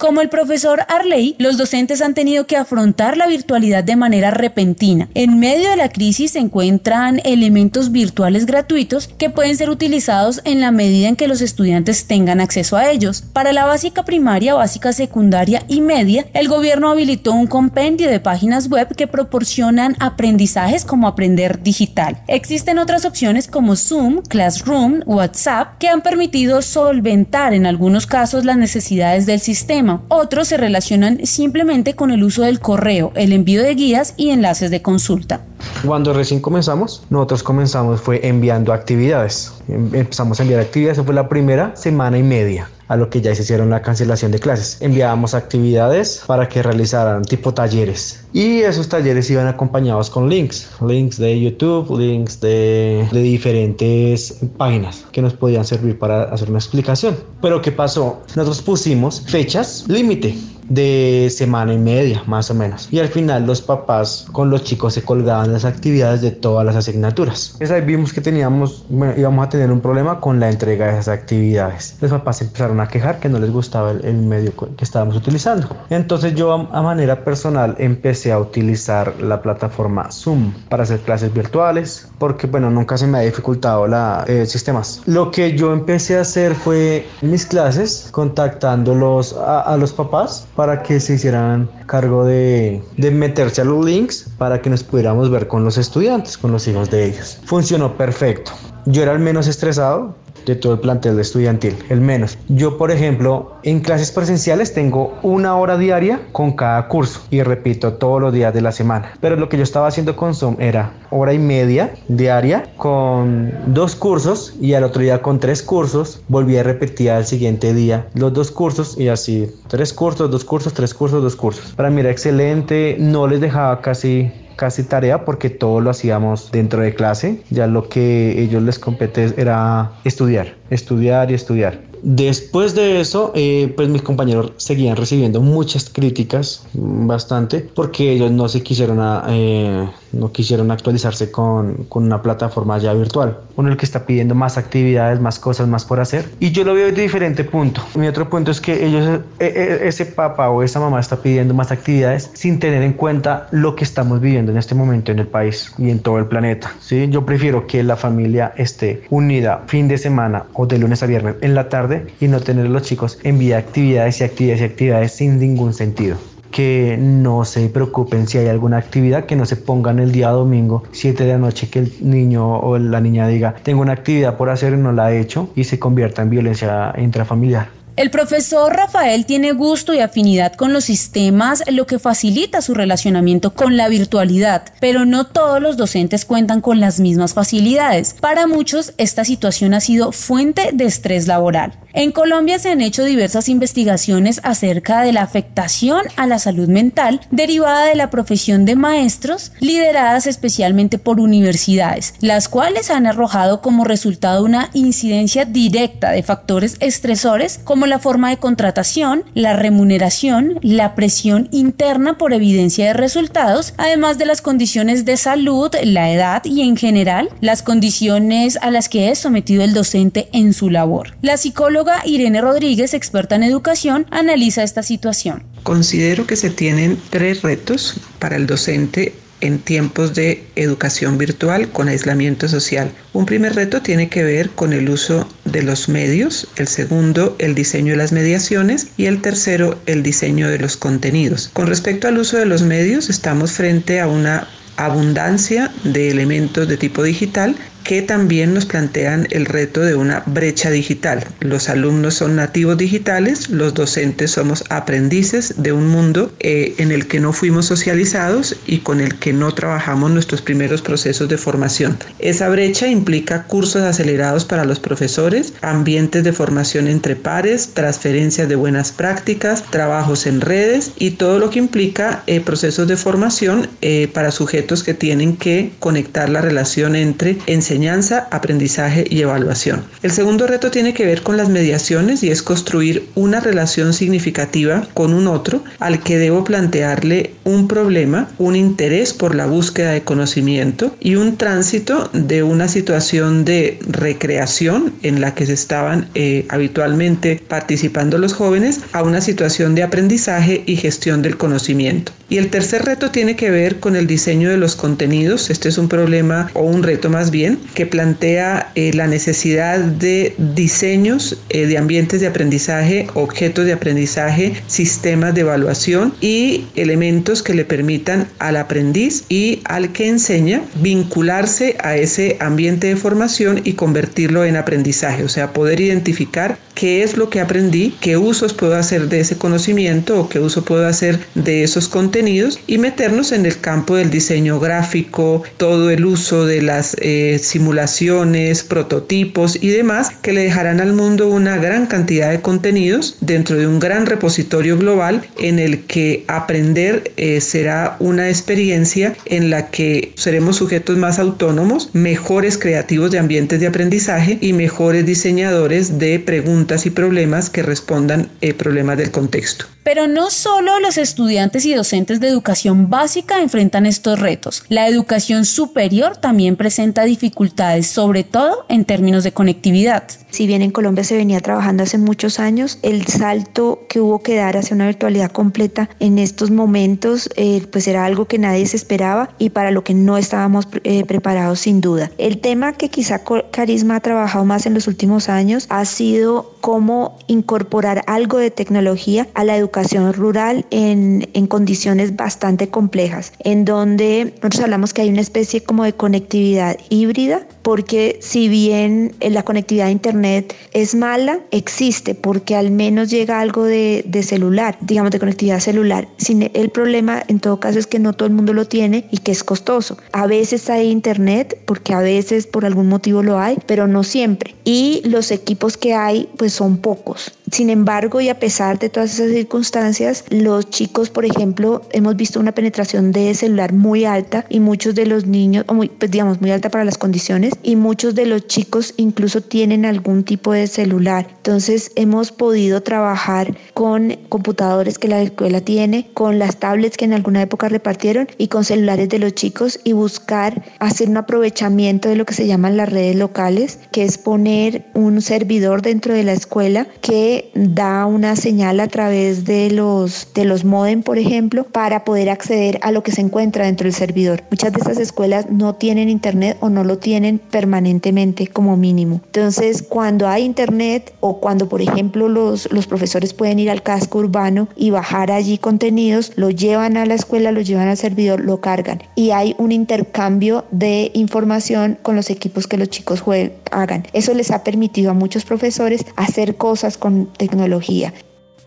Como 0.00 0.22
el 0.22 0.30
profesor 0.30 0.86
Arley, 0.88 1.36
los 1.38 1.58
docentes 1.58 2.00
han 2.00 2.14
tenido 2.14 2.46
que 2.46 2.56
afrontar 2.56 3.18
la 3.18 3.26
virtualidad 3.26 3.84
de 3.84 3.96
manera 3.96 4.30
repentina. 4.30 5.10
En 5.12 5.38
medio 5.38 5.68
de 5.68 5.76
la 5.76 5.90
crisis 5.90 6.30
se 6.30 6.38
encuentran 6.38 7.20
elementos 7.22 7.92
virtuales 7.92 8.46
gratuitos 8.46 9.08
que 9.18 9.28
pueden 9.28 9.58
ser 9.58 9.68
utilizados 9.68 10.40
en 10.46 10.62
la 10.62 10.70
medida 10.70 11.08
en 11.08 11.16
que 11.16 11.28
los 11.28 11.42
estudiantes 11.42 12.06
tengan 12.06 12.40
acceso 12.40 12.78
a 12.78 12.90
ellos. 12.90 13.24
Para 13.34 13.52
la 13.52 13.66
básica 13.66 14.02
primaria, 14.02 14.54
básica 14.54 14.94
secundaria 14.94 15.64
y 15.68 15.82
media, 15.82 16.24
el 16.32 16.48
gobierno 16.48 16.88
habilitó 16.88 17.32
un 17.32 17.46
compendio 17.46 18.08
de 18.08 18.20
páginas 18.20 18.70
web 18.70 18.96
que 18.96 19.06
proporcionan 19.06 19.96
aprendizajes 20.00 20.86
como 20.86 21.08
aprender 21.08 21.62
digital. 21.62 22.22
Existen 22.26 22.78
otras 22.78 23.04
opciones 23.04 23.48
como 23.48 23.76
Zoom, 23.76 24.22
Classroom, 24.22 25.02
WhatsApp, 25.04 25.76
que 25.76 25.88
han 25.88 26.00
permitido 26.00 26.62
solventar 26.62 27.52
en 27.52 27.66
algunos 27.66 28.06
casos 28.06 28.46
las 28.46 28.56
necesidades 28.56 29.26
del 29.26 29.40
sistema 29.40 29.89
otros 30.08 30.48
se 30.48 30.56
relacionan 30.56 31.26
simplemente 31.26 31.94
con 31.94 32.10
el 32.10 32.22
uso 32.24 32.42
del 32.42 32.60
correo, 32.60 33.12
el 33.14 33.32
envío 33.32 33.62
de 33.62 33.74
guías 33.74 34.14
y 34.16 34.30
enlaces 34.30 34.70
de 34.70 34.82
consulta. 34.82 35.40
Cuando 35.84 36.12
recién 36.12 36.40
comenzamos, 36.40 37.02
nosotros 37.10 37.42
comenzamos 37.42 38.00
fue 38.00 38.26
enviando 38.26 38.72
actividades. 38.72 39.52
Em, 39.68 39.94
empezamos 39.94 40.40
a 40.40 40.42
enviar 40.42 40.60
actividades, 40.60 41.00
fue 41.04 41.14
la 41.14 41.28
primera 41.28 41.74
semana 41.76 42.18
y 42.18 42.22
media 42.22 42.68
a 42.88 42.96
lo 42.96 43.08
que 43.08 43.20
ya 43.20 43.32
se 43.34 43.42
hicieron 43.42 43.70
la 43.70 43.82
cancelación 43.82 44.32
de 44.32 44.40
clases. 44.40 44.78
Enviábamos 44.80 45.34
actividades 45.34 46.24
para 46.26 46.48
que 46.48 46.60
realizaran 46.60 47.22
tipo 47.22 47.54
talleres 47.54 48.24
y 48.32 48.60
esos 48.60 48.88
talleres 48.88 49.30
iban 49.30 49.46
acompañados 49.46 50.10
con 50.10 50.28
links, 50.28 50.68
links 50.86 51.18
de 51.18 51.40
YouTube, 51.40 51.98
links 51.98 52.40
de, 52.40 53.08
de 53.10 53.22
diferentes 53.22 54.38
páginas 54.56 55.04
que 55.12 55.22
nos 55.22 55.34
podían 55.34 55.64
servir 55.64 55.98
para 55.98 56.24
hacer 56.24 56.48
una 56.48 56.58
explicación. 56.58 57.16
Pero 57.42 57.60
¿qué 57.60 57.72
pasó? 57.72 58.20
Nosotros 58.36 58.62
pusimos 58.62 59.20
fechas 59.22 59.84
límite 59.88 60.36
de 60.70 61.28
semana 61.30 61.74
y 61.74 61.78
media, 61.78 62.22
más 62.26 62.50
o 62.50 62.54
menos. 62.54 62.88
Y 62.90 63.00
al 63.00 63.08
final 63.08 63.44
los 63.44 63.60
papás 63.60 64.26
con 64.32 64.50
los 64.50 64.62
chicos 64.62 64.94
se 64.94 65.02
colgaban 65.02 65.52
las 65.52 65.64
actividades 65.64 66.22
de 66.22 66.30
todas 66.30 66.64
las 66.64 66.76
asignaturas. 66.76 67.50
Entonces 67.54 67.72
ahí 67.72 67.82
vimos 67.82 68.12
que 68.12 68.20
teníamos, 68.20 68.84
bueno, 68.88 69.12
íbamos 69.16 69.46
a 69.46 69.48
tener 69.50 69.70
un 69.70 69.80
problema 69.80 70.20
con 70.20 70.38
la 70.38 70.48
entrega 70.48 70.86
de 70.86 70.92
esas 70.92 71.08
actividades. 71.08 71.96
Los 72.00 72.12
papás 72.12 72.40
empezaron 72.40 72.80
a 72.80 72.86
quejar 72.86 73.18
que 73.18 73.28
no 73.28 73.40
les 73.40 73.50
gustaba 73.50 73.90
el, 73.90 74.20
medio 74.20 74.52
que 74.54 74.84
estábamos 74.84 75.16
utilizando. 75.16 75.68
Entonces 75.90 76.34
yo 76.36 76.52
a, 76.52 76.82
manera 76.82 77.24
personal 77.24 77.74
empecé 77.78 78.19
a 78.28 78.38
utilizar 78.38 79.14
la 79.20 79.40
plataforma 79.40 80.10
Zoom 80.12 80.52
para 80.68 80.82
hacer 80.82 81.00
clases 81.00 81.32
virtuales, 81.32 82.08
porque 82.18 82.46
bueno, 82.46 82.70
nunca 82.70 82.98
se 82.98 83.06
me 83.06 83.18
ha 83.18 83.20
dificultado 83.22 83.86
la 83.86 84.24
eh, 84.28 84.46
sistemas. 84.46 85.00
Lo 85.06 85.30
que 85.30 85.56
yo 85.56 85.72
empecé 85.72 86.18
a 86.18 86.20
hacer 86.22 86.54
fue 86.54 87.06
mis 87.22 87.46
clases 87.46 88.08
contactándolos 88.10 89.36
a, 89.36 89.60
a 89.62 89.76
los 89.76 89.92
papás 89.92 90.46
para 90.56 90.82
que 90.82 91.00
se 91.00 91.14
hicieran 91.14 91.70
cargo 91.86 92.24
de, 92.24 92.82
de 92.96 93.10
meterse 93.10 93.62
a 93.62 93.64
los 93.64 93.84
links 93.84 94.26
para 94.38 94.60
que 94.60 94.70
nos 94.70 94.82
pudiéramos 94.82 95.30
ver 95.30 95.48
con 95.48 95.64
los 95.64 95.78
estudiantes, 95.78 96.36
con 96.36 96.52
los 96.52 96.66
hijos 96.68 96.90
de 96.90 97.06
ellos. 97.06 97.38
Funcionó 97.44 97.96
perfecto. 97.96 98.52
Yo 98.86 99.02
era 99.02 99.12
el 99.12 99.18
menos 99.18 99.46
estresado 99.46 100.14
de 100.46 100.56
todo 100.56 100.74
el 100.74 100.80
plantel 100.80 101.18
estudiantil, 101.18 101.76
el 101.88 102.00
menos. 102.00 102.38
Yo, 102.48 102.78
por 102.78 102.90
ejemplo, 102.90 103.56
en 103.62 103.80
clases 103.80 104.10
presenciales 104.10 104.72
tengo 104.72 105.14
una 105.22 105.56
hora 105.56 105.76
diaria 105.76 106.20
con 106.32 106.52
cada 106.52 106.88
curso 106.88 107.20
y 107.30 107.42
repito 107.42 107.94
todos 107.94 108.20
los 108.20 108.32
días 108.32 108.54
de 108.54 108.60
la 108.60 108.72
semana. 108.72 109.12
Pero 109.20 109.36
lo 109.36 109.48
que 109.48 109.56
yo 109.56 109.62
estaba 109.62 109.86
haciendo 109.86 110.16
con 110.16 110.34
Zoom 110.34 110.56
era 110.58 110.92
hora 111.10 111.32
y 111.32 111.38
media 111.38 111.92
diaria 112.08 112.64
con 112.76 113.52
dos 113.66 113.94
cursos 113.94 114.54
y 114.60 114.74
al 114.74 114.84
otro 114.84 115.02
día 115.02 115.22
con 115.22 115.38
tres 115.40 115.62
cursos. 115.62 116.22
Volví 116.28 116.56
a 116.56 116.62
repetir 116.62 117.10
al 117.10 117.26
siguiente 117.26 117.74
día 117.74 118.06
los 118.14 118.32
dos 118.32 118.50
cursos 118.50 118.98
y 118.98 119.08
así 119.08 119.48
tres 119.68 119.92
cursos, 119.92 120.30
dos 120.30 120.44
cursos, 120.44 120.72
tres 120.72 120.94
cursos, 120.94 121.22
dos 121.22 121.36
cursos. 121.36 121.72
Para 121.76 121.90
mí 121.90 122.00
era 122.00 122.10
excelente, 122.10 122.96
no 122.98 123.26
les 123.26 123.40
dejaba 123.40 123.80
casi 123.80 124.32
casi 124.56 124.84
tarea 124.84 125.24
porque 125.24 125.50
todo 125.50 125.80
lo 125.80 125.90
hacíamos 125.90 126.50
dentro 126.52 126.82
de 126.82 126.94
clase, 126.94 127.42
ya 127.50 127.66
lo 127.66 127.88
que 127.88 128.40
ellos 128.40 128.62
les 128.62 128.78
compete 128.78 129.32
era 129.36 129.92
estudiar. 130.04 130.54
estudiar 130.70 131.30
y 131.30 131.34
estudiar. 131.34 131.89
Después 132.02 132.74
de 132.74 133.00
eso, 133.00 133.32
eh, 133.34 133.72
pues 133.76 133.88
mis 133.88 134.02
compañeros 134.02 134.52
seguían 134.56 134.96
recibiendo 134.96 135.40
muchas 135.40 135.90
críticas, 135.90 136.64
mm, 136.74 137.06
bastante, 137.06 137.68
porque 137.74 138.12
ellos 138.12 138.30
no 138.30 138.48
se 138.48 138.62
quisieron, 138.62 138.98
eh, 139.28 139.88
no 140.12 140.32
quisieron 140.32 140.70
actualizarse 140.70 141.30
con, 141.30 141.84
con, 141.88 142.04
una 142.04 142.22
plataforma 142.22 142.78
ya 142.78 142.92
virtual. 142.94 143.38
Uno 143.56 143.70
el 143.70 143.76
que 143.76 143.84
está 143.84 144.06
pidiendo 144.06 144.34
más 144.34 144.56
actividades, 144.56 145.20
más 145.20 145.38
cosas, 145.38 145.68
más 145.68 145.84
por 145.84 146.00
hacer. 146.00 146.28
Y 146.40 146.50
yo 146.50 146.64
lo 146.64 146.74
veo 146.74 146.86
de 146.86 147.02
diferente 147.02 147.44
punto. 147.44 147.82
Mi 147.94 148.08
otro 148.08 148.28
punto 148.28 148.50
es 148.50 148.60
que 148.60 148.86
ellos, 148.86 149.20
eh, 149.38 149.80
ese 149.82 150.06
papá 150.06 150.50
o 150.50 150.62
esa 150.62 150.80
mamá 150.80 151.00
está 151.00 151.16
pidiendo 151.16 151.54
más 151.54 151.70
actividades 151.70 152.30
sin 152.32 152.58
tener 152.58 152.82
en 152.82 152.94
cuenta 152.94 153.48
lo 153.50 153.76
que 153.76 153.84
estamos 153.84 154.20
viviendo 154.20 154.52
en 154.52 154.58
este 154.58 154.74
momento 154.74 155.12
en 155.12 155.18
el 155.18 155.26
país 155.26 155.72
y 155.78 155.90
en 155.90 156.00
todo 156.00 156.18
el 156.18 156.26
planeta. 156.26 156.72
¿sí? 156.80 157.08
Yo 157.10 157.24
prefiero 157.26 157.66
que 157.66 157.82
la 157.82 157.96
familia 157.96 158.52
esté 158.56 159.02
unida 159.10 159.64
fin 159.66 159.88
de 159.88 159.98
semana 159.98 160.44
o 160.54 160.66
de 160.66 160.78
lunes 160.78 161.02
a 161.02 161.06
viernes 161.06 161.36
en 161.40 161.54
la 161.54 161.68
tarde 161.68 161.89
y 162.20 162.28
no 162.28 162.40
tener 162.40 162.68
los 162.68 162.82
chicos 162.82 163.18
en 163.22 163.38
vía 163.38 163.58
actividades 163.58 164.20
y 164.20 164.24
actividades 164.24 164.60
y 164.60 164.64
actividades 164.64 165.12
sin 165.12 165.38
ningún 165.38 165.72
sentido 165.72 166.16
que 166.50 166.96
no 167.00 167.44
se 167.44 167.68
preocupen 167.68 168.26
si 168.26 168.38
hay 168.38 168.48
alguna 168.48 168.78
actividad, 168.78 169.24
que 169.24 169.36
no 169.36 169.46
se 169.46 169.56
pongan 169.56 169.98
el 169.98 170.12
día 170.12 170.30
domingo, 170.30 170.82
7 170.92 171.24
de 171.24 171.32
la 171.32 171.38
noche, 171.38 171.68
que 171.68 171.80
el 171.80 171.92
niño 172.00 172.58
o 172.58 172.76
la 172.78 173.00
niña 173.00 173.28
diga, 173.28 173.54
tengo 173.62 173.82
una 173.82 173.92
actividad 173.92 174.36
por 174.36 174.50
hacer 174.50 174.72
y 174.74 174.76
no 174.76 174.92
la 174.92 175.12
he 175.12 175.20
hecho, 175.20 175.50
y 175.54 175.64
se 175.64 175.78
convierta 175.78 176.22
en 176.22 176.30
violencia 176.30 176.92
intrafamiliar. 176.98 177.79
El 178.00 178.10
profesor 178.10 178.74
Rafael 178.74 179.26
tiene 179.26 179.52
gusto 179.52 179.92
y 179.92 180.00
afinidad 180.00 180.54
con 180.54 180.72
los 180.72 180.84
sistemas, 180.84 181.62
lo 181.70 181.86
que 181.86 181.98
facilita 181.98 182.62
su 182.62 182.72
relacionamiento 182.72 183.52
con 183.52 183.76
la 183.76 183.88
virtualidad, 183.88 184.62
pero 184.80 185.04
no 185.04 185.26
todos 185.26 185.60
los 185.60 185.76
docentes 185.76 186.24
cuentan 186.24 186.62
con 186.62 186.80
las 186.80 186.98
mismas 186.98 187.34
facilidades. 187.34 188.16
Para 188.18 188.46
muchos, 188.46 188.94
esta 188.96 189.26
situación 189.26 189.74
ha 189.74 189.80
sido 189.80 190.12
fuente 190.12 190.70
de 190.72 190.86
estrés 190.86 191.26
laboral. 191.26 191.74
En 191.92 192.12
Colombia 192.12 192.58
se 192.60 192.70
han 192.70 192.80
hecho 192.80 193.04
diversas 193.04 193.48
investigaciones 193.48 194.40
acerca 194.44 195.02
de 195.02 195.12
la 195.12 195.22
afectación 195.22 196.02
a 196.16 196.26
la 196.28 196.38
salud 196.38 196.68
mental 196.68 197.20
derivada 197.32 197.86
de 197.86 197.96
la 197.96 198.10
profesión 198.10 198.64
de 198.64 198.76
maestros, 198.76 199.52
lideradas 199.58 200.28
especialmente 200.28 200.98
por 200.98 201.18
universidades, 201.18 202.14
las 202.20 202.48
cuales 202.48 202.90
han 202.90 203.06
arrojado 203.06 203.60
como 203.60 203.84
resultado 203.84 204.44
una 204.44 204.70
incidencia 204.72 205.44
directa 205.44 206.12
de 206.12 206.22
factores 206.22 206.76
estresores 206.78 207.58
como 207.62 207.86
la 207.90 207.98
forma 207.98 208.30
de 208.30 208.38
contratación, 208.38 209.24
la 209.34 209.54
remuneración, 209.54 210.58
la 210.62 210.94
presión 210.94 211.48
interna 211.50 212.16
por 212.16 212.32
evidencia 212.32 212.86
de 212.86 212.92
resultados, 212.94 213.74
además 213.76 214.16
de 214.16 214.24
las 214.24 214.40
condiciones 214.40 215.04
de 215.04 215.18
salud, 215.18 215.70
la 215.82 216.10
edad 216.10 216.42
y 216.44 216.62
en 216.62 216.76
general 216.76 217.28
las 217.40 217.62
condiciones 217.62 218.56
a 218.62 218.70
las 218.70 218.88
que 218.88 219.10
es 219.10 219.18
sometido 219.18 219.62
el 219.62 219.74
docente 219.74 220.28
en 220.32 220.54
su 220.54 220.70
labor. 220.70 221.14
La 221.20 221.36
psicóloga 221.36 222.02
Irene 222.06 222.40
Rodríguez, 222.40 222.94
experta 222.94 223.36
en 223.36 223.42
educación, 223.42 224.06
analiza 224.10 224.62
esta 224.62 224.82
situación. 224.82 225.42
Considero 225.62 226.26
que 226.26 226.36
se 226.36 226.50
tienen 226.50 226.98
tres 227.10 227.42
retos 227.42 228.00
para 228.18 228.36
el 228.36 228.46
docente 228.46 229.14
en 229.40 229.58
tiempos 229.58 230.14
de 230.14 230.44
educación 230.56 231.18
virtual 231.18 231.68
con 231.70 231.88
aislamiento 231.88 232.48
social. 232.48 232.92
Un 233.12 233.26
primer 233.26 233.54
reto 233.54 233.82
tiene 233.82 234.08
que 234.08 234.22
ver 234.22 234.50
con 234.50 234.72
el 234.72 234.88
uso 234.88 235.28
de 235.44 235.62
los 235.62 235.88
medios, 235.88 236.48
el 236.56 236.68
segundo 236.68 237.36
el 237.38 237.54
diseño 237.54 237.92
de 237.92 237.98
las 237.98 238.12
mediaciones 238.12 238.88
y 238.96 239.06
el 239.06 239.20
tercero 239.20 239.80
el 239.86 240.02
diseño 240.02 240.48
de 240.48 240.58
los 240.58 240.76
contenidos. 240.76 241.50
Con 241.52 241.66
respecto 241.66 242.08
al 242.08 242.18
uso 242.18 242.36
de 242.36 242.46
los 242.46 242.62
medios, 242.62 243.10
estamos 243.10 243.52
frente 243.52 244.00
a 244.00 244.08
una 244.08 244.48
abundancia 244.76 245.70
de 245.84 246.08
elementos 246.08 246.66
de 246.66 246.76
tipo 246.76 247.02
digital 247.02 247.54
que 247.84 248.02
también 248.02 248.54
nos 248.54 248.66
plantean 248.66 249.26
el 249.30 249.46
reto 249.46 249.80
de 249.80 249.94
una 249.94 250.22
brecha 250.26 250.70
digital. 250.70 251.24
Los 251.40 251.68
alumnos 251.68 252.14
son 252.14 252.36
nativos 252.36 252.76
digitales, 252.76 253.48
los 253.48 253.74
docentes 253.74 254.32
somos 254.32 254.64
aprendices 254.68 255.54
de 255.56 255.72
un 255.72 255.88
mundo 255.88 256.32
eh, 256.40 256.74
en 256.78 256.92
el 256.92 257.06
que 257.06 257.20
no 257.20 257.32
fuimos 257.32 257.66
socializados 257.66 258.56
y 258.66 258.78
con 258.78 259.00
el 259.00 259.18
que 259.18 259.32
no 259.32 259.52
trabajamos 259.52 260.10
nuestros 260.10 260.42
primeros 260.42 260.82
procesos 260.82 261.28
de 261.28 261.38
formación. 261.38 261.98
Esa 262.18 262.48
brecha 262.48 262.86
implica 262.86 263.44
cursos 263.44 263.82
acelerados 263.82 264.44
para 264.44 264.64
los 264.64 264.78
profesores, 264.78 265.54
ambientes 265.62 266.24
de 266.24 266.32
formación 266.32 266.88
entre 266.88 267.16
pares, 267.16 267.70
transferencias 267.74 268.48
de 268.48 268.56
buenas 268.56 268.92
prácticas, 268.92 269.64
trabajos 269.70 270.26
en 270.26 270.40
redes 270.40 270.92
y 270.98 271.12
todo 271.12 271.38
lo 271.38 271.50
que 271.50 271.58
implica 271.58 272.22
eh, 272.26 272.40
procesos 272.40 272.86
de 272.88 272.96
formación 272.96 273.68
eh, 273.80 274.08
para 274.12 274.30
sujetos 274.30 274.82
que 274.82 274.94
tienen 274.94 275.36
que 275.36 275.72
conectar 275.78 276.28
la 276.28 276.40
relación 276.40 276.94
entre 276.94 277.38
enseñanza 277.46 277.69
enseñanza, 277.70 278.26
aprendizaje 278.32 279.04
y 279.08 279.20
evaluación. 279.20 279.84
El 280.02 280.10
segundo 280.10 280.48
reto 280.48 280.72
tiene 280.72 280.92
que 280.92 281.06
ver 281.06 281.22
con 281.22 281.36
las 281.36 281.48
mediaciones 281.48 282.24
y 282.24 282.30
es 282.30 282.42
construir 282.42 283.06
una 283.14 283.38
relación 283.38 283.92
significativa 283.92 284.88
con 284.92 285.14
un 285.14 285.28
otro 285.28 285.62
al 285.78 286.02
que 286.02 286.18
debo 286.18 286.42
plantearle 286.42 287.34
un 287.44 287.68
problema, 287.68 288.28
un 288.38 288.56
interés 288.56 289.12
por 289.12 289.36
la 289.36 289.46
búsqueda 289.46 289.92
de 289.92 290.02
conocimiento 290.02 290.96
y 290.98 291.14
un 291.14 291.36
tránsito 291.36 292.10
de 292.12 292.42
una 292.42 292.66
situación 292.66 293.44
de 293.44 293.78
recreación 293.86 294.92
en 295.04 295.20
la 295.20 295.34
que 295.34 295.46
se 295.46 295.52
estaban 295.52 296.08
eh, 296.14 296.46
habitualmente 296.48 297.40
participando 297.46 298.18
los 298.18 298.32
jóvenes 298.32 298.80
a 298.92 299.04
una 299.04 299.20
situación 299.20 299.76
de 299.76 299.84
aprendizaje 299.84 300.64
y 300.66 300.74
gestión 300.74 301.22
del 301.22 301.36
conocimiento. 301.36 302.10
Y 302.28 302.38
el 302.38 302.48
tercer 302.48 302.84
reto 302.84 303.10
tiene 303.10 303.36
que 303.36 303.50
ver 303.50 303.80
con 303.80 303.96
el 303.96 304.06
diseño 304.06 304.50
de 304.50 304.56
los 304.56 304.76
contenidos. 304.76 305.50
Este 305.50 305.68
es 305.68 305.78
un 305.78 305.88
problema 305.88 306.48
o 306.54 306.62
un 306.62 306.84
reto 306.84 307.10
más 307.10 307.30
bien 307.30 307.59
que 307.74 307.86
plantea 307.86 308.72
eh, 308.74 308.92
la 308.94 309.06
necesidad 309.06 309.78
de 309.78 310.34
diseños 310.38 311.38
eh, 311.48 311.66
de 311.66 311.78
ambientes 311.78 312.20
de 312.20 312.26
aprendizaje, 312.26 313.06
objetos 313.14 313.64
de 313.64 313.72
aprendizaje, 313.72 314.54
sistemas 314.66 315.34
de 315.34 315.42
evaluación 315.42 316.14
y 316.20 316.66
elementos 316.76 317.42
que 317.42 317.54
le 317.54 317.64
permitan 317.64 318.28
al 318.38 318.56
aprendiz 318.56 319.24
y 319.28 319.60
al 319.64 319.92
que 319.92 320.08
enseña 320.08 320.62
vincularse 320.76 321.76
a 321.80 321.96
ese 321.96 322.36
ambiente 322.40 322.88
de 322.88 322.96
formación 322.96 323.60
y 323.64 323.74
convertirlo 323.74 324.44
en 324.44 324.56
aprendizaje, 324.56 325.24
o 325.24 325.28
sea, 325.28 325.52
poder 325.52 325.80
identificar 325.80 326.58
qué 326.80 327.02
es 327.02 327.18
lo 327.18 327.28
que 327.28 327.40
aprendí, 327.40 327.94
qué 328.00 328.16
usos 328.16 328.54
puedo 328.54 328.74
hacer 328.74 329.10
de 329.10 329.20
ese 329.20 329.36
conocimiento 329.36 330.18
o 330.18 330.30
qué 330.30 330.38
uso 330.38 330.64
puedo 330.64 330.86
hacer 330.86 331.20
de 331.34 331.62
esos 331.62 331.88
contenidos 331.88 332.58
y 332.66 332.78
meternos 332.78 333.32
en 333.32 333.44
el 333.44 333.60
campo 333.60 333.96
del 333.96 334.08
diseño 334.08 334.58
gráfico, 334.58 335.42
todo 335.58 335.90
el 335.90 336.06
uso 336.06 336.46
de 336.46 336.62
las 336.62 336.96
eh, 337.02 337.38
simulaciones, 337.38 338.62
prototipos 338.62 339.58
y 339.60 339.68
demás 339.68 340.08
que 340.22 340.32
le 340.32 340.44
dejarán 340.44 340.80
al 340.80 340.94
mundo 340.94 341.28
una 341.28 341.58
gran 341.58 341.84
cantidad 341.84 342.30
de 342.30 342.40
contenidos 342.40 343.18
dentro 343.20 343.58
de 343.58 343.66
un 343.66 343.78
gran 343.78 344.06
repositorio 344.06 344.78
global 344.78 345.28
en 345.36 345.58
el 345.58 345.80
que 345.84 346.24
aprender 346.28 347.12
eh, 347.18 347.42
será 347.42 347.96
una 347.98 348.30
experiencia 348.30 349.14
en 349.26 349.50
la 349.50 349.66
que 349.66 350.14
seremos 350.16 350.56
sujetos 350.56 350.96
más 350.96 351.18
autónomos, 351.18 351.90
mejores 351.92 352.56
creativos 352.56 353.10
de 353.10 353.18
ambientes 353.18 353.60
de 353.60 353.66
aprendizaje 353.66 354.38
y 354.40 354.54
mejores 354.54 355.04
diseñadores 355.04 355.98
de 355.98 356.18
preguntas 356.20 356.69
y 356.86 356.90
problemas 356.90 357.50
que 357.50 357.62
respondan 357.62 358.28
eh, 358.40 358.54
problemas 358.54 358.96
del 358.96 359.10
contexto. 359.10 359.66
Pero 359.82 360.06
no 360.06 360.30
solo 360.30 360.78
los 360.78 360.98
estudiantes 360.98 361.64
y 361.64 361.74
docentes 361.74 362.20
de 362.20 362.28
educación 362.28 362.90
básica 362.90 363.40
enfrentan 363.40 363.86
estos 363.86 364.20
retos. 364.20 364.62
La 364.68 364.86
educación 364.86 365.44
superior 365.44 366.16
también 366.18 366.56
presenta 366.56 367.04
dificultades, 367.04 367.86
sobre 367.86 368.22
todo 368.22 368.66
en 368.68 368.84
términos 368.84 369.24
de 369.24 369.32
conectividad. 369.32 370.04
Si 370.30 370.46
bien 370.46 370.62
en 370.62 370.70
Colombia 370.70 371.02
se 371.02 371.16
venía 371.16 371.40
trabajando 371.40 371.82
hace 371.82 371.98
muchos 371.98 372.38
años, 372.38 372.78
el 372.82 373.06
salto 373.06 373.86
que 373.88 374.00
hubo 374.00 374.22
que 374.22 374.36
dar 374.36 374.56
hacia 374.56 374.76
una 374.76 374.86
virtualidad 374.86 375.32
completa 375.32 375.90
en 375.98 376.18
estos 376.18 376.50
momentos, 376.50 377.28
eh, 377.36 377.66
pues 377.72 377.88
era 377.88 378.04
algo 378.04 378.26
que 378.26 378.38
nadie 378.38 378.66
se 378.66 378.76
esperaba 378.76 379.30
y 379.38 379.50
para 379.50 379.70
lo 379.70 379.82
que 379.82 379.94
no 379.94 380.18
estábamos 380.18 380.68
eh, 380.84 381.04
preparados 381.04 381.60
sin 381.60 381.80
duda. 381.80 382.12
El 382.18 382.40
tema 382.40 382.74
que 382.74 382.90
quizá 382.90 383.22
Carisma 383.50 383.96
ha 383.96 384.00
trabajado 384.00 384.44
más 384.44 384.66
en 384.66 384.74
los 384.74 384.86
últimos 384.86 385.28
años 385.28 385.66
ha 385.68 385.84
sido 385.84 386.54
cómo 386.60 387.18
incorporar 387.26 388.02
algo 388.06 388.38
de 388.38 388.50
tecnología 388.50 389.26
a 389.34 389.44
la 389.44 389.56
educación 389.56 390.12
rural 390.12 390.66
en, 390.70 391.28
en 391.34 391.46
condiciones 391.46 392.16
bastante 392.16 392.68
complejas, 392.68 393.32
en 393.40 393.64
donde 393.64 394.34
nosotros 394.36 394.60
hablamos 394.60 394.92
que 394.92 395.02
hay 395.02 395.08
una 395.08 395.20
especie 395.20 395.62
como 395.62 395.84
de 395.84 395.92
conectividad 395.92 396.76
híbrida, 396.88 397.46
porque 397.62 398.18
si 398.20 398.48
bien 398.48 399.14
la 399.20 399.42
conectividad 399.42 399.88
a 399.88 399.90
Internet 399.90 400.54
es 400.72 400.94
mala, 400.94 401.40
existe 401.50 402.14
porque 402.14 402.56
al 402.56 402.70
menos 402.70 403.10
llega 403.10 403.40
algo 403.40 403.64
de, 403.64 404.04
celular, 404.22 404.78
digamos 404.80 405.10
de 405.10 405.18
conectividad 405.18 405.60
celular. 405.60 406.08
Sin 406.16 406.50
el 406.54 406.70
problema 406.70 407.22
en 407.28 407.40
todo 407.40 407.60
caso 407.60 407.78
es 407.78 407.86
que 407.86 407.98
no 407.98 408.12
todo 408.12 408.26
el 408.26 408.34
mundo 408.34 408.52
lo 408.52 408.66
tiene 408.66 409.06
y 409.10 409.18
que 409.18 409.32
es 409.32 409.44
costoso. 409.44 409.96
A 410.12 410.26
veces 410.26 410.70
hay 410.70 410.90
Internet 410.90 411.58
porque 411.64 411.94
a 411.94 412.00
veces 412.00 412.46
por 412.46 412.64
algún 412.64 412.88
motivo 412.88 413.22
lo 413.22 413.38
hay, 413.38 413.58
pero 413.66 413.86
no 413.86 414.04
siempre. 414.04 414.54
Y 414.64 415.02
los 415.04 415.30
equipos 415.30 415.76
que 415.76 415.94
hay 415.94 416.28
pues 416.36 416.52
son 416.52 416.78
pocos. 416.78 417.32
Sin 417.50 417.68
embargo, 417.68 418.20
y 418.20 418.28
a 418.28 418.38
pesar 418.38 418.78
de 418.78 418.88
todas 418.88 419.14
esas 419.14 419.32
circunstancias, 419.32 420.24
los 420.30 420.70
chicos, 420.70 421.10
por 421.10 421.24
ejemplo, 421.24 421.82
hemos 421.90 422.14
visto 422.14 422.38
una 422.38 422.52
penetración 422.52 423.10
de 423.10 423.34
celular 423.34 423.72
muy 423.72 424.04
alta 424.04 424.44
y 424.48 424.60
muchos 424.60 424.94
de 424.94 425.06
los 425.06 425.26
niños, 425.26 425.64
o 425.66 425.74
muy, 425.74 425.88
pues 425.88 426.12
digamos, 426.12 426.40
muy 426.40 426.52
alta 426.52 426.68
para 426.68 426.84
las 426.84 426.96
condiciones, 426.96 427.52
y 427.64 427.74
muchos 427.74 428.14
de 428.14 428.26
los 428.26 428.46
chicos 428.46 428.94
incluso 428.98 429.40
tienen 429.40 429.84
algún 429.84 430.22
tipo 430.22 430.52
de 430.52 430.68
celular. 430.68 431.26
Entonces 431.38 431.90
hemos 431.96 432.30
podido 432.30 432.82
trabajar 432.82 433.56
con 433.74 434.16
computadores 434.28 434.98
que 434.98 435.08
la 435.08 435.20
escuela 435.20 435.60
tiene, 435.60 436.08
con 436.14 436.38
las 436.38 436.56
tablets 436.56 436.96
que 436.96 437.04
en 437.04 437.14
alguna 437.14 437.42
época 437.42 437.68
repartieron 437.68 438.28
y 438.38 438.46
con 438.46 438.64
celulares 438.64 439.08
de 439.08 439.18
los 439.18 439.34
chicos 439.34 439.80
y 439.82 439.92
buscar 439.92 440.62
hacer 440.78 441.08
un 441.08 441.16
aprovechamiento 441.16 442.08
de 442.08 442.16
lo 442.16 442.26
que 442.26 442.34
se 442.34 442.46
llaman 442.46 442.76
las 442.76 442.88
redes 442.88 443.16
locales, 443.16 443.80
que 443.90 444.04
es 444.04 444.18
poner 444.18 444.86
un 444.94 445.20
servidor 445.20 445.82
dentro 445.82 446.14
de 446.14 446.22
la 446.22 446.32
escuela 446.32 446.86
que 447.00 447.39
da 447.54 448.06
una 448.06 448.36
señal 448.36 448.80
a 448.80 448.88
través 448.88 449.44
de 449.44 449.70
los, 449.70 450.28
de 450.34 450.44
los 450.44 450.64
modem, 450.64 451.02
por 451.02 451.18
ejemplo, 451.18 451.64
para 451.64 452.04
poder 452.04 452.30
acceder 452.30 452.78
a 452.82 452.92
lo 452.92 453.02
que 453.02 453.12
se 453.12 453.20
encuentra 453.20 453.66
dentro 453.66 453.84
del 453.84 453.94
servidor. 453.94 454.42
Muchas 454.50 454.72
de 454.72 454.80
esas 454.80 454.98
escuelas 454.98 455.50
no 455.50 455.74
tienen 455.74 456.08
internet 456.08 456.56
o 456.60 456.70
no 456.70 456.84
lo 456.84 456.98
tienen 456.98 457.38
permanentemente 457.38 458.46
como 458.46 458.76
mínimo. 458.76 459.20
Entonces, 459.26 459.82
cuando 459.82 460.28
hay 460.28 460.44
internet 460.44 461.14
o 461.20 461.40
cuando, 461.40 461.68
por 461.68 461.82
ejemplo, 461.82 462.28
los, 462.28 462.70
los 462.72 462.86
profesores 462.86 463.34
pueden 463.34 463.58
ir 463.58 463.70
al 463.70 463.82
casco 463.82 464.18
urbano 464.18 464.68
y 464.76 464.90
bajar 464.90 465.30
allí 465.30 465.58
contenidos, 465.58 466.32
lo 466.36 466.50
llevan 466.50 466.96
a 466.96 467.06
la 467.06 467.14
escuela, 467.14 467.52
lo 467.52 467.60
llevan 467.60 467.88
al 467.88 467.96
servidor, 467.96 468.40
lo 468.40 468.60
cargan. 468.60 469.02
Y 469.14 469.30
hay 469.30 469.54
un 469.58 469.72
intercambio 469.72 470.64
de 470.70 471.10
información 471.14 471.98
con 472.02 472.16
los 472.16 472.30
equipos 472.30 472.66
que 472.66 472.76
los 472.76 472.88
chicos 472.88 473.20
jueguen, 473.20 473.52
hagan. 473.70 474.06
Eso 474.12 474.34
les 474.34 474.50
ha 474.50 474.64
permitido 474.64 475.10
a 475.10 475.14
muchos 475.14 475.44
profesores 475.44 476.04
hacer 476.16 476.56
cosas 476.56 476.98
con 476.98 477.29
tecnología. 477.30 478.12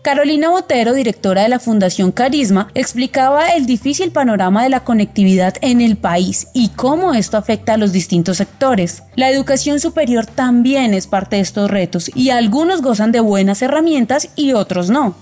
Carolina 0.04 0.50
Botero, 0.50 0.92
directora 0.92 1.44
de 1.44 1.48
la 1.48 1.58
Fundación 1.58 2.12
Carisma, 2.12 2.68
explicaba 2.74 3.48
el 3.48 3.64
difícil 3.64 4.10
panorama 4.10 4.62
de 4.62 4.68
la 4.68 4.84
conectividad 4.84 5.54
en 5.62 5.80
el 5.80 5.96
país 5.96 6.48
y 6.52 6.68
cómo 6.68 7.14
esto 7.14 7.38
afecta 7.38 7.72
a 7.72 7.76
los 7.78 7.90
distintos 7.90 8.36
sectores. 8.36 9.02
La 9.16 9.30
educación 9.30 9.80
superior 9.80 10.26
también 10.26 10.92
es 10.92 11.06
parte 11.06 11.36
de 11.36 11.42
estos 11.42 11.70
retos 11.70 12.10
y 12.14 12.28
algunos 12.28 12.82
gozan 12.82 13.12
de 13.12 13.20
buenas 13.20 13.62
herramientas 13.62 14.28
y 14.36 14.52
otros 14.52 14.90
no. 14.90 15.14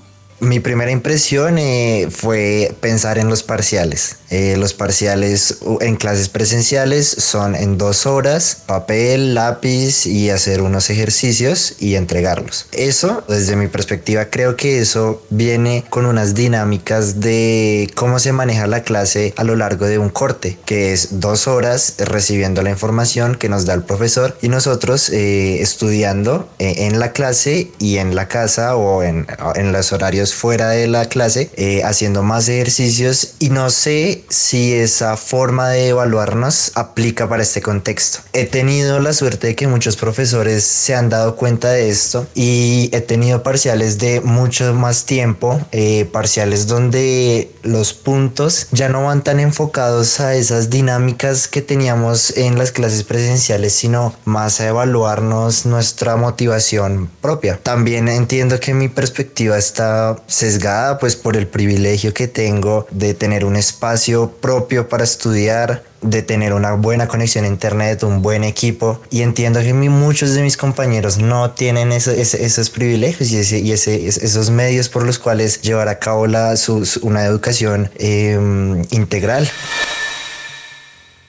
Mi 0.43 0.59
primera 0.59 0.90
impresión 0.90 1.57
eh, 1.57 2.09
fue 2.11 2.74
pensar 2.80 3.18
en 3.18 3.28
los 3.28 3.45
parciales. 3.45 4.16
Eh, 4.28 4.57
los 4.59 4.74
parciales 4.74 5.59
en 5.80 5.95
clases 5.95 6.28
presenciales 6.28 7.07
son 7.07 7.55
en 7.55 7.78
dos 7.78 8.07
horas, 8.07 8.57
papel, 8.66 9.34
lápiz 9.34 10.05
y 10.05 10.30
hacer 10.30 10.61
unos 10.62 10.90
ejercicios 10.90 11.76
y 11.78 11.95
entregarlos. 11.95 12.66
Eso, 12.72 13.22
desde 13.28 13.55
mi 13.55 13.68
perspectiva, 13.68 14.30
creo 14.30 14.57
que 14.57 14.80
eso 14.80 15.22
viene 15.30 15.84
con 15.88 16.07
unas 16.07 16.34
dinámicas 16.34 17.20
de 17.20 17.88
cómo 17.95 18.18
se 18.18 18.32
maneja 18.32 18.66
la 18.66 18.82
clase 18.82 19.34
a 19.36 19.45
lo 19.45 19.55
largo 19.55 19.86
de 19.86 19.99
un 19.99 20.09
corte, 20.09 20.59
que 20.66 20.93
es 20.93 21.20
dos 21.20 21.47
horas 21.47 21.95
recibiendo 21.99 22.62
la 22.62 22.70
información 22.70 23.36
que 23.36 23.49
nos 23.49 23.64
da 23.64 23.74
el 23.74 23.84
profesor 23.84 24.36
y 24.43 24.49
nosotros 24.49 25.09
eh, 25.11 25.62
estudiando 25.62 26.49
en 26.59 26.99
la 26.99 27.12
clase 27.12 27.70
y 27.78 27.99
en 27.99 28.16
la 28.16 28.26
casa 28.26 28.74
o 28.74 29.05
en, 29.05 29.28
en 29.55 29.70
los 29.70 29.93
horarios 29.93 30.32
fuera 30.33 30.70
de 30.70 30.89
la 30.89 31.07
clase 31.07 31.51
eh, 31.57 31.83
haciendo 31.85 32.22
más 32.22 32.49
ejercicios 32.49 33.35
y 33.39 33.51
no 33.51 33.70
sé 33.70 34.24
si 34.28 34.72
esa 34.74 35.16
forma 35.16 35.68
de 35.68 35.89
evaluarnos 35.89 36.72
aplica 36.74 37.28
para 37.28 37.43
este 37.43 37.62
contexto. 37.62 38.20
He 38.33 38.45
tenido 38.45 39.01
la 39.01 39.12
suerte 39.12 39.49
de 39.49 39.57
que 39.57 39.66
muchos 39.66 39.97
profesores 39.97 40.64
se 40.64 40.95
han 40.95 41.09
dado 41.09 41.37
cuenta 41.37 41.70
de 41.70 41.89
esto 41.89 42.26
y 42.35 42.91
he 42.93 43.01
tenido 43.01 43.43
parciales 43.43 43.99
de 43.99 44.20
mucho 44.20 44.74
más 44.74 45.05
tiempo, 45.05 45.61
eh, 45.72 46.09
parciales 46.12 46.66
donde 46.66 47.51
los 47.62 47.93
puntos 47.93 48.68
ya 48.72 48.89
no 48.89 49.05
van 49.05 49.22
tan 49.22 49.41
enfocados 49.41 50.20
a 50.20 50.35
esas 50.35 50.70
dinámicas 50.70 51.49
que 51.49 51.62
teníamos 51.62 52.37
en 52.37 52.59
las 52.59 52.72
clases 52.72 53.05
presenciales, 53.05 53.72
sino 53.72 54.14
más 54.24 54.61
a 54.61 54.68
evaluarnos 54.68 55.66
nuestra 55.66 56.16
motivación 56.16 57.11
propia. 57.20 57.59
También 57.62 58.09
entiendo 58.09 58.59
que 58.61 58.74
mi 58.74 58.89
perspectiva 58.89 59.59
está 59.59 60.16
sesgada 60.27 60.99
pues 60.99 61.16
por 61.16 61.37
el 61.37 61.47
privilegio 61.47 62.14
que 62.14 62.29
tengo 62.29 62.87
de 62.91 63.14
tener 63.14 63.45
un 63.45 63.57
espacio 63.57 64.31
propio 64.31 64.89
para 64.89 65.05
estudiar, 65.05 65.85
de 66.01 66.23
tener 66.23 66.53
una 66.53 66.73
buena 66.73 67.07
conexión 67.07 67.45
a 67.45 67.49
internet, 67.49 68.03
un 68.03 68.23
buen 68.23 68.45
equipo 68.45 69.01
y 69.11 69.23
entiendo 69.23 69.61
que 69.61 69.73
muchos 69.75 70.35
de 70.35 70.43
mis 70.43 70.57
compañeros 70.57 71.18
no 71.18 71.51
tienen 71.53 71.93
esos 71.93 72.70
privilegios 72.70 73.31
y, 73.31 73.73
esos 73.73 74.51
medios 74.51 74.89
por 74.89 75.05
los 75.05 75.18
cuales 75.18 75.61
llevar 75.62 75.89
a 75.89 75.99
cabo 75.99 76.27
la, 76.27 76.55
una 77.03 77.25
educación 77.25 77.91
em, 77.97 78.83
integral. 78.91 79.49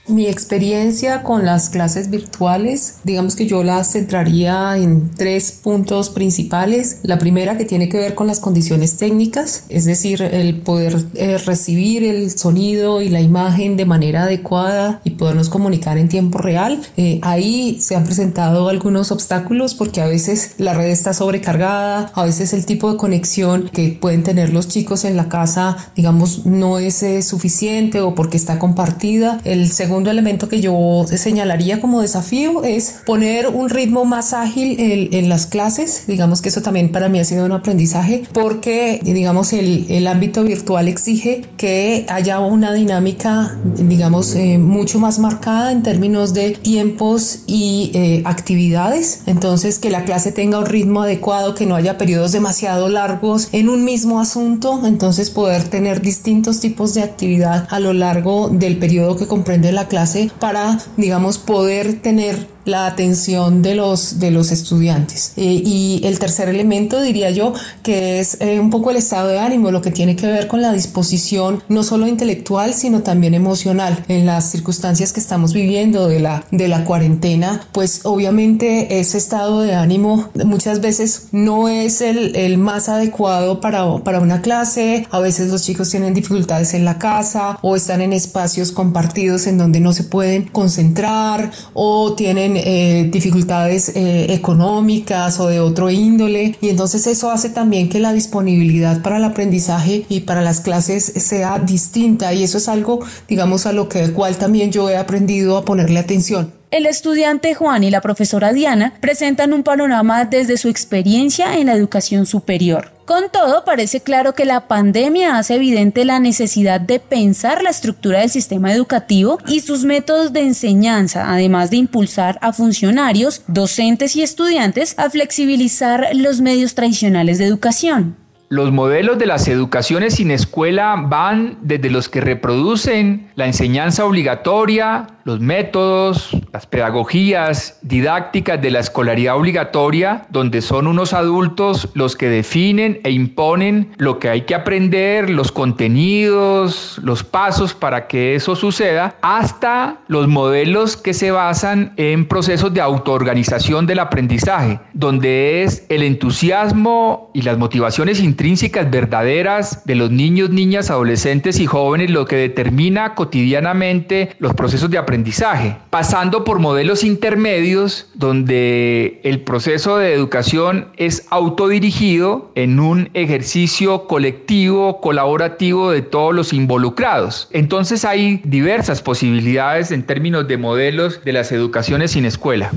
Mi 0.06 0.28
experiencia 0.28 1.24
con 1.24 1.46
las 1.46 1.70
clases 1.70 2.10
virtuales, 2.10 2.96
digamos 3.06 3.38
que 3.38 3.48
yo 3.48 3.64
las 3.64 3.94
centraría 3.94 4.76
en 4.78 5.12
tres 5.12 5.54
puntos 5.54 6.10
principales. 6.10 7.00
La 7.04 7.18
primera 7.18 7.58
que 7.58 7.64
tiene 7.64 7.88
que 7.88 8.00
ver 8.00 8.14
con 8.14 8.28
las 8.28 8.42
condiciones 8.42 8.98
técnicas, 8.98 9.64
es 9.70 9.86
decir, 9.86 10.22
el 10.22 10.60
poder 10.60 10.98
eh, 11.14 11.38
recibir 11.38 12.04
el 12.04 12.38
sonido 12.38 13.02
y 13.02 13.08
la 13.08 13.22
imagen 13.22 13.78
de 13.78 13.86
manera 13.86 14.24
adecuada 14.24 15.00
y 15.06 15.12
podernos 15.12 15.48
comunicar 15.48 15.98
en 15.98 16.10
tiempo 16.10 16.38
real. 16.38 16.82
Eh, 16.98 17.20
ahí 17.22 17.80
se 17.80 17.96
han 17.96 18.04
presentado 18.04 18.68
algunos 18.68 19.10
obstáculos 19.10 19.74
porque 19.74 20.02
a 20.02 20.08
veces 20.08 20.56
la 20.58 20.74
red 20.74 20.90
está 20.90 21.14
sobrecargada, 21.14 22.12
a 22.14 22.26
veces 22.26 22.52
el 22.52 22.66
tipo 22.66 22.92
de 22.92 22.98
conexión 22.98 23.70
que 23.72 23.98
pueden 24.02 24.24
tener 24.24 24.52
los 24.52 24.68
chicos 24.68 25.06
en 25.06 25.16
la 25.16 25.30
casa, 25.30 25.78
digamos, 25.96 26.46
no 26.46 26.78
es 26.78 27.04
eh, 27.04 27.22
suficiente 27.22 28.02
o 28.02 28.16
porque 28.16 28.36
está 28.36 28.60
compartida. 28.60 29.40
El 29.46 29.72
segundo 29.94 30.10
elemento 30.10 30.50
que 30.50 30.60
yo 30.60 31.06
señalaría 31.06 31.80
como 31.80 32.02
desafío 32.02 32.64
es 32.64 33.02
poner 33.06 33.48
un 33.48 33.70
ritmo 33.70 34.06
más 34.06 34.34
ágil 34.34 34.76
en, 34.80 35.30
las 35.30 35.46
clases. 35.46 36.06
Digamos 36.08 36.42
que 36.42 36.50
eso 36.50 36.64
también 36.64 36.92
para 36.92 37.10
mí 37.10 37.20
ha 37.20 37.26
sido 37.26 37.46
un 37.46 37.52
aprendizaje 37.52 38.24
porque, 38.34 39.02
digamos, 39.04 39.54
el, 39.54 39.86
el 39.90 40.08
ámbito 40.08 40.44
virtual 40.44 40.88
exige 40.88 41.44
que 41.58 42.08
haya 42.10 42.40
una 42.40 42.74
dinámica, 42.74 43.56
digamos, 43.78 44.34
eh, 44.34 44.58
mucho 44.58 44.98
más 44.98 45.20
marcada 45.20 45.72
en 45.72 45.84
términos 45.84 46.34
de 46.34 46.52
tiempos 46.52 47.44
y 47.46 47.92
eh, 47.94 48.24
actividades. 48.26 49.22
Entonces, 49.28 49.78
que 49.78 49.92
la 49.92 50.06
clase 50.06 50.32
tenga 50.32 50.58
un 50.58 50.66
ritmo 50.66 51.04
adecuado, 51.04 51.54
que 51.54 51.68
no 51.68 51.76
haya 51.76 52.00
periodos 52.00 52.32
demasiado 52.32 52.90
largos 52.90 53.50
en 53.52 53.70
un 53.70 53.86
mismo 53.86 54.20
asunto. 54.20 54.82
Entonces, 54.88 55.30
poder 55.30 55.64
tener 55.66 56.02
distintos 56.02 56.60
tipos 56.60 56.96
de 56.96 57.04
actividad 57.04 57.68
a 57.70 57.80
lo 57.80 57.94
largo 57.94 58.50
del 58.50 58.78
periodo 58.80 59.16
que 59.18 59.28
comprende 59.28 59.72
la 59.72 59.83
clase 59.88 60.32
para, 60.40 60.80
digamos, 60.98 61.38
poder 61.38 62.02
tener 62.02 62.53
la 62.66 62.88
atención 62.88 63.62
de 63.62 63.76
los, 63.76 64.20
de 64.20 64.32
los 64.32 64.52
estudiantes. 64.52 65.34
Eh, 65.38 65.62
y 65.66 66.02
el 66.04 66.20
tercer 66.20 66.50
elemento 66.50 67.02
diría 67.02 67.30
yo 67.32 67.54
que 67.82 68.20
es 68.20 68.38
eh, 68.42 68.60
un 68.60 68.70
poco 68.70 68.92
el 68.92 68.98
estado 68.98 69.28
de 69.30 69.40
ánimo, 69.40 69.72
lo 69.72 69.82
que 69.82 69.92
tiene 69.92 70.16
que 70.16 70.28
ver 70.28 70.48
con 70.48 70.62
la 70.62 70.72
disposición 70.74 71.64
no 71.70 71.84
solo 71.84 72.08
intelectual, 72.08 72.74
sino 72.74 73.02
también 73.02 73.34
emocional. 73.34 74.04
En 74.08 74.26
las 74.26 74.52
circunstancias 74.52 75.14
que 75.14 75.20
estamos 75.20 75.54
viviendo 75.54 76.08
de 76.08 76.20
la, 76.20 76.46
de 76.52 76.68
la 76.68 76.86
cuarentena, 76.86 77.68
pues 77.72 78.02
obviamente 78.04 79.00
ese 79.00 79.18
estado 79.18 79.62
de 79.62 79.74
ánimo 79.74 80.30
muchas 80.46 80.82
veces 80.82 81.28
no 81.32 81.68
es 81.68 82.02
el, 82.02 82.36
el 82.36 82.58
más 82.58 82.90
adecuado 82.90 83.60
para, 83.62 83.98
para 84.04 84.20
una 84.20 84.42
clase. 84.42 85.08
A 85.12 85.20
veces 85.20 85.50
los 85.50 85.64
chicos 85.64 85.90
tienen 85.90 86.14
dificultades 86.14 86.74
en 86.74 86.86
la 86.86 86.98
casa 86.98 87.58
o 87.62 87.76
están 87.76 88.02
en 88.02 88.14
espacios 88.14 88.72
compartidos 88.72 89.48
en 89.48 89.58
donde 89.58 89.80
no 89.80 89.94
se 89.94 90.04
pueden 90.04 90.44
concentrar 90.48 91.52
o 91.74 92.14
tienen 92.14 92.53
eh, 92.58 93.10
dificultades 93.12 93.90
eh, 93.96 94.34
económicas 94.34 95.40
o 95.40 95.48
de 95.48 95.60
otro 95.60 95.90
índole 95.90 96.56
y 96.62 96.70
entonces 96.70 97.08
eso 97.08 97.32
hace 97.32 97.50
también 97.50 97.90
que 97.90 98.00
la 98.00 98.14
disponibilidad 98.14 99.02
para 99.02 99.18
el 99.18 99.24
aprendizaje 99.24 100.06
y 100.10 100.22
para 100.22 100.42
las 100.42 100.62
clases 100.62 101.04
sea 101.04 101.60
distinta 101.60 102.34
y 102.34 102.44
eso 102.44 102.58
es 102.58 102.68
algo 102.68 103.00
digamos 103.28 103.66
a 103.66 103.74
lo 103.74 103.90
que 103.90 104.12
cual 104.12 104.38
también 104.38 104.72
yo 104.72 104.90
he 104.90 104.98
aprendido 104.98 105.58
a 105.58 105.66
ponerle 105.66 106.00
atención. 106.00 106.63
El 106.74 106.88
estudiante 106.88 107.54
Juan 107.54 107.84
y 107.84 107.92
la 107.92 108.02
profesora 108.02 108.52
Diana 108.52 108.96
presentan 109.00 109.54
un 109.54 109.62
panorama 109.62 110.26
desde 110.26 110.58
su 110.58 110.70
experiencia 110.70 111.54
en 111.60 111.68
la 111.68 111.74
educación 111.74 112.26
superior. 112.26 112.92
Con 113.06 113.30
todo, 113.32 113.64
parece 113.64 114.02
claro 114.02 114.34
que 114.34 114.44
la 114.44 114.68
pandemia 114.68 115.38
hace 115.38 115.54
evidente 115.54 116.04
la 116.04 116.20
necesidad 116.20 116.82
de 116.82 117.00
pensar 117.00 117.62
la 117.62 117.70
estructura 117.70 118.22
del 118.22 118.32
sistema 118.32 118.74
educativo 118.74 119.38
y 119.46 119.60
sus 119.60 119.86
métodos 119.86 120.34
de 120.34 120.40
enseñanza, 120.40 121.32
además 121.32 121.70
de 121.70 121.78
impulsar 121.78 122.40
a 122.42 122.54
funcionarios, 122.54 123.44
docentes 123.46 124.16
y 124.16 124.24
estudiantes 124.24 124.96
a 124.98 125.12
flexibilizar 125.12 126.08
los 126.16 126.42
medios 126.42 126.74
tradicionales 126.74 127.38
de 127.38 127.46
educación. 127.46 128.23
Los 128.54 128.72
modelos 128.72 129.18
de 129.18 129.26
las 129.26 129.48
educaciones 129.48 130.14
sin 130.14 130.30
escuela 130.30 130.96
van 131.08 131.58
desde 131.64 131.90
los 131.90 132.08
que 132.08 132.22
reproducen 132.22 133.32
la 133.34 133.48
enseñanza 133.48 134.06
obligatoria, 134.06 135.08
los 135.24 135.40
métodos, 135.40 136.38
las 136.52 136.68
pedagogías 136.68 137.80
didácticas 137.82 138.62
de 138.62 138.70
la 138.70 138.80
escolaridad 138.80 139.38
obligatoria, 139.38 140.28
donde 140.30 140.62
son 140.62 140.86
unos 140.86 141.14
adultos 141.14 141.90
los 141.96 142.16
que 142.16 142.30
definen 142.30 143.00
e 143.04 143.10
imponen 143.10 143.92
lo 143.98 144.20
que 144.20 144.30
hay 144.30 144.42
que 144.42 144.54
aprender, 144.54 145.32
los 145.32 145.52
contenidos, 145.52 147.00
los 147.02 147.24
pasos 147.24 147.74
para 147.74 148.06
que 148.06 148.36
eso 148.36 148.56
suceda, 148.56 149.16
hasta 149.24 150.02
los 150.06 150.28
modelos 150.28 150.96
que 150.96 151.16
se 151.16 151.32
basan 151.32 151.94
en 151.98 152.28
procesos 152.28 152.72
de 152.72 152.82
autoorganización 152.82 153.88
del 153.88 153.98
aprendizaje, 153.98 154.80
donde 154.94 155.64
es 155.64 155.88
el 155.90 156.04
entusiasmo 156.04 157.32
y 157.34 157.42
las 157.42 157.58
motivaciones 157.58 158.20
intrínsecas 158.20 158.43
verdaderas 158.92 159.86
de 159.86 159.96
los 159.96 160.12
niños, 160.12 160.50
niñas, 160.50 160.90
adolescentes 160.92 161.60
y 161.60 161.66
jóvenes 161.66 162.10
lo 162.10 162.26
que 162.26 162.36
determina 162.36 163.16
cotidianamente 163.16 164.36
los 164.40 164.54
procesos 164.54 164.90
de 164.90 164.98
aprendizaje, 164.98 165.78
pasando 165.90 166.44
por 166.44 166.60
modelos 166.60 167.06
intermedios 167.06 168.10
donde 168.16 169.22
el 169.24 169.42
proceso 169.42 169.98
de 169.98 170.14
educación 170.14 170.90
es 170.98 171.26
autodirigido 171.30 172.52
en 172.56 172.80
un 172.82 173.10
ejercicio 173.14 174.08
colectivo, 174.08 175.00
colaborativo 175.00 175.92
de 175.92 176.02
todos 176.02 176.36
los 176.36 176.52
involucrados. 176.52 177.48
Entonces 177.52 178.04
hay 178.04 178.42
diversas 178.44 179.02
posibilidades 179.02 179.92
en 179.92 180.04
términos 180.04 180.48
de 180.50 180.58
modelos 180.58 181.24
de 181.24 181.32
las 181.32 181.52
educaciones 181.54 182.12
sin 182.12 182.26
escuela. 182.26 182.72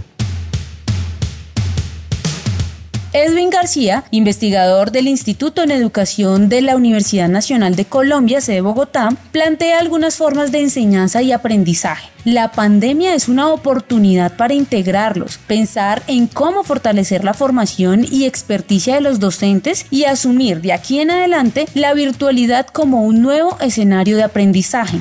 Edwin 3.17 3.49
García, 3.49 4.05
investigador 4.11 4.91
del 4.91 5.09
Instituto 5.09 5.63
en 5.63 5.71
Educación 5.71 6.51
de 6.51 6.61
la 6.61 6.77
Universidad 6.77 7.31
Nacional 7.31 7.75
de 7.75 7.87
Colombia, 7.87 8.43
sede 8.43 8.61
Bogotá, 8.61 9.09
plantea 9.33 9.79
algunas 9.79 10.17
formas 10.17 10.53
de 10.53 10.61
enseñanza 10.61 11.23
y 11.23 11.33
aprendizaje. 11.33 12.11
La 12.25 12.53
pandemia 12.53 13.15
es 13.15 13.29
una 13.29 13.49
oportunidad 13.49 14.37
para 14.37 14.53
integrarlos, 14.53 15.39
pensar 15.39 16.03
en 16.09 16.27
cómo 16.27 16.63
fortalecer 16.63 17.25
la 17.25 17.33
formación 17.33 18.05
y 18.05 18.27
experticia 18.27 18.97
de 18.97 19.01
los 19.01 19.19
docentes 19.19 19.87
y 19.91 20.05
asumir 20.05 20.61
de 20.61 20.75
aquí 20.75 21.01
en 21.01 21.11
adelante 21.11 21.65
la 21.73 21.95
virtualidad 21.95 22.67
como 22.67 23.03
un 23.05 23.23
nuevo 23.23 23.57
escenario 23.63 24.19
de 24.19 24.25
aprendizaje. 24.25 25.01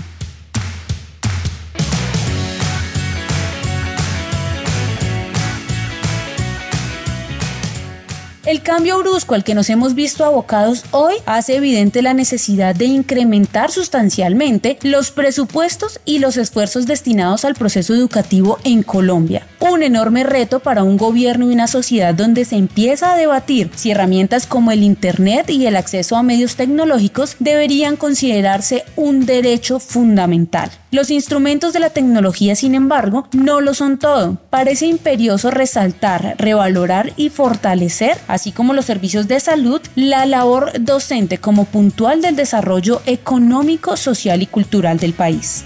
El 8.45 8.61
cambio 8.61 8.99
brusco 8.99 9.33
al 9.33 9.43
que 9.43 9.55
nos 9.55 9.71
hemos 9.71 9.95
visto 9.95 10.23
abocados 10.23 10.85
hoy 10.91 11.15
hace 11.25 11.55
evidente 11.55 12.03
la 12.03 12.13
necesidad 12.13 12.75
de 12.75 12.85
incrementar 12.85 13.71
sustancialmente 13.71 14.77
los 14.83 15.09
presupuestos 15.09 15.99
y 16.05 16.19
los 16.19 16.37
esfuerzos 16.37 16.85
destinados 16.85 17.43
al 17.43 17.55
proceso 17.55 17.95
educativo 17.95 18.59
en 18.63 18.83
Colombia. 18.83 19.47
Un 19.59 19.81
enorme 19.81 20.23
reto 20.23 20.59
para 20.59 20.83
un 20.83 20.95
gobierno 20.95 21.49
y 21.49 21.53
una 21.55 21.65
sociedad 21.65 22.13
donde 22.13 22.45
se 22.45 22.55
empieza 22.55 23.13
a 23.13 23.17
debatir 23.17 23.71
si 23.75 23.89
herramientas 23.89 24.45
como 24.45 24.71
el 24.71 24.83
Internet 24.83 25.49
y 25.49 25.65
el 25.65 25.75
acceso 25.75 26.15
a 26.15 26.21
medios 26.21 26.55
tecnológicos 26.55 27.37
deberían 27.39 27.95
considerarse 27.95 28.83
un 28.95 29.25
derecho 29.25 29.79
fundamental. 29.79 30.69
Los 30.95 31.11
instrumentos 31.11 31.73
de 31.73 31.81
la 31.81 31.89
tecnología, 31.89 32.55
sin 32.55 32.73
embargo, 32.73 33.27
no 33.33 33.59
lo 33.59 33.73
son 33.73 33.97
todo. 33.97 34.37
Parece 34.49 34.85
imperioso 34.85 35.51
resaltar, 35.51 36.35
revalorar 36.37 37.11
y 37.17 37.27
fortalecer, 37.27 38.17
así 38.29 38.53
como 38.53 38.73
los 38.73 38.85
servicios 38.85 39.27
de 39.27 39.41
salud, 39.41 39.81
la 39.95 40.25
labor 40.25 40.71
docente 40.79 41.37
como 41.37 41.65
puntual 41.65 42.21
del 42.21 42.37
desarrollo 42.37 43.01
económico, 43.07 43.97
social 43.97 44.41
y 44.41 44.47
cultural 44.47 44.97
del 44.97 45.11
país. 45.11 45.65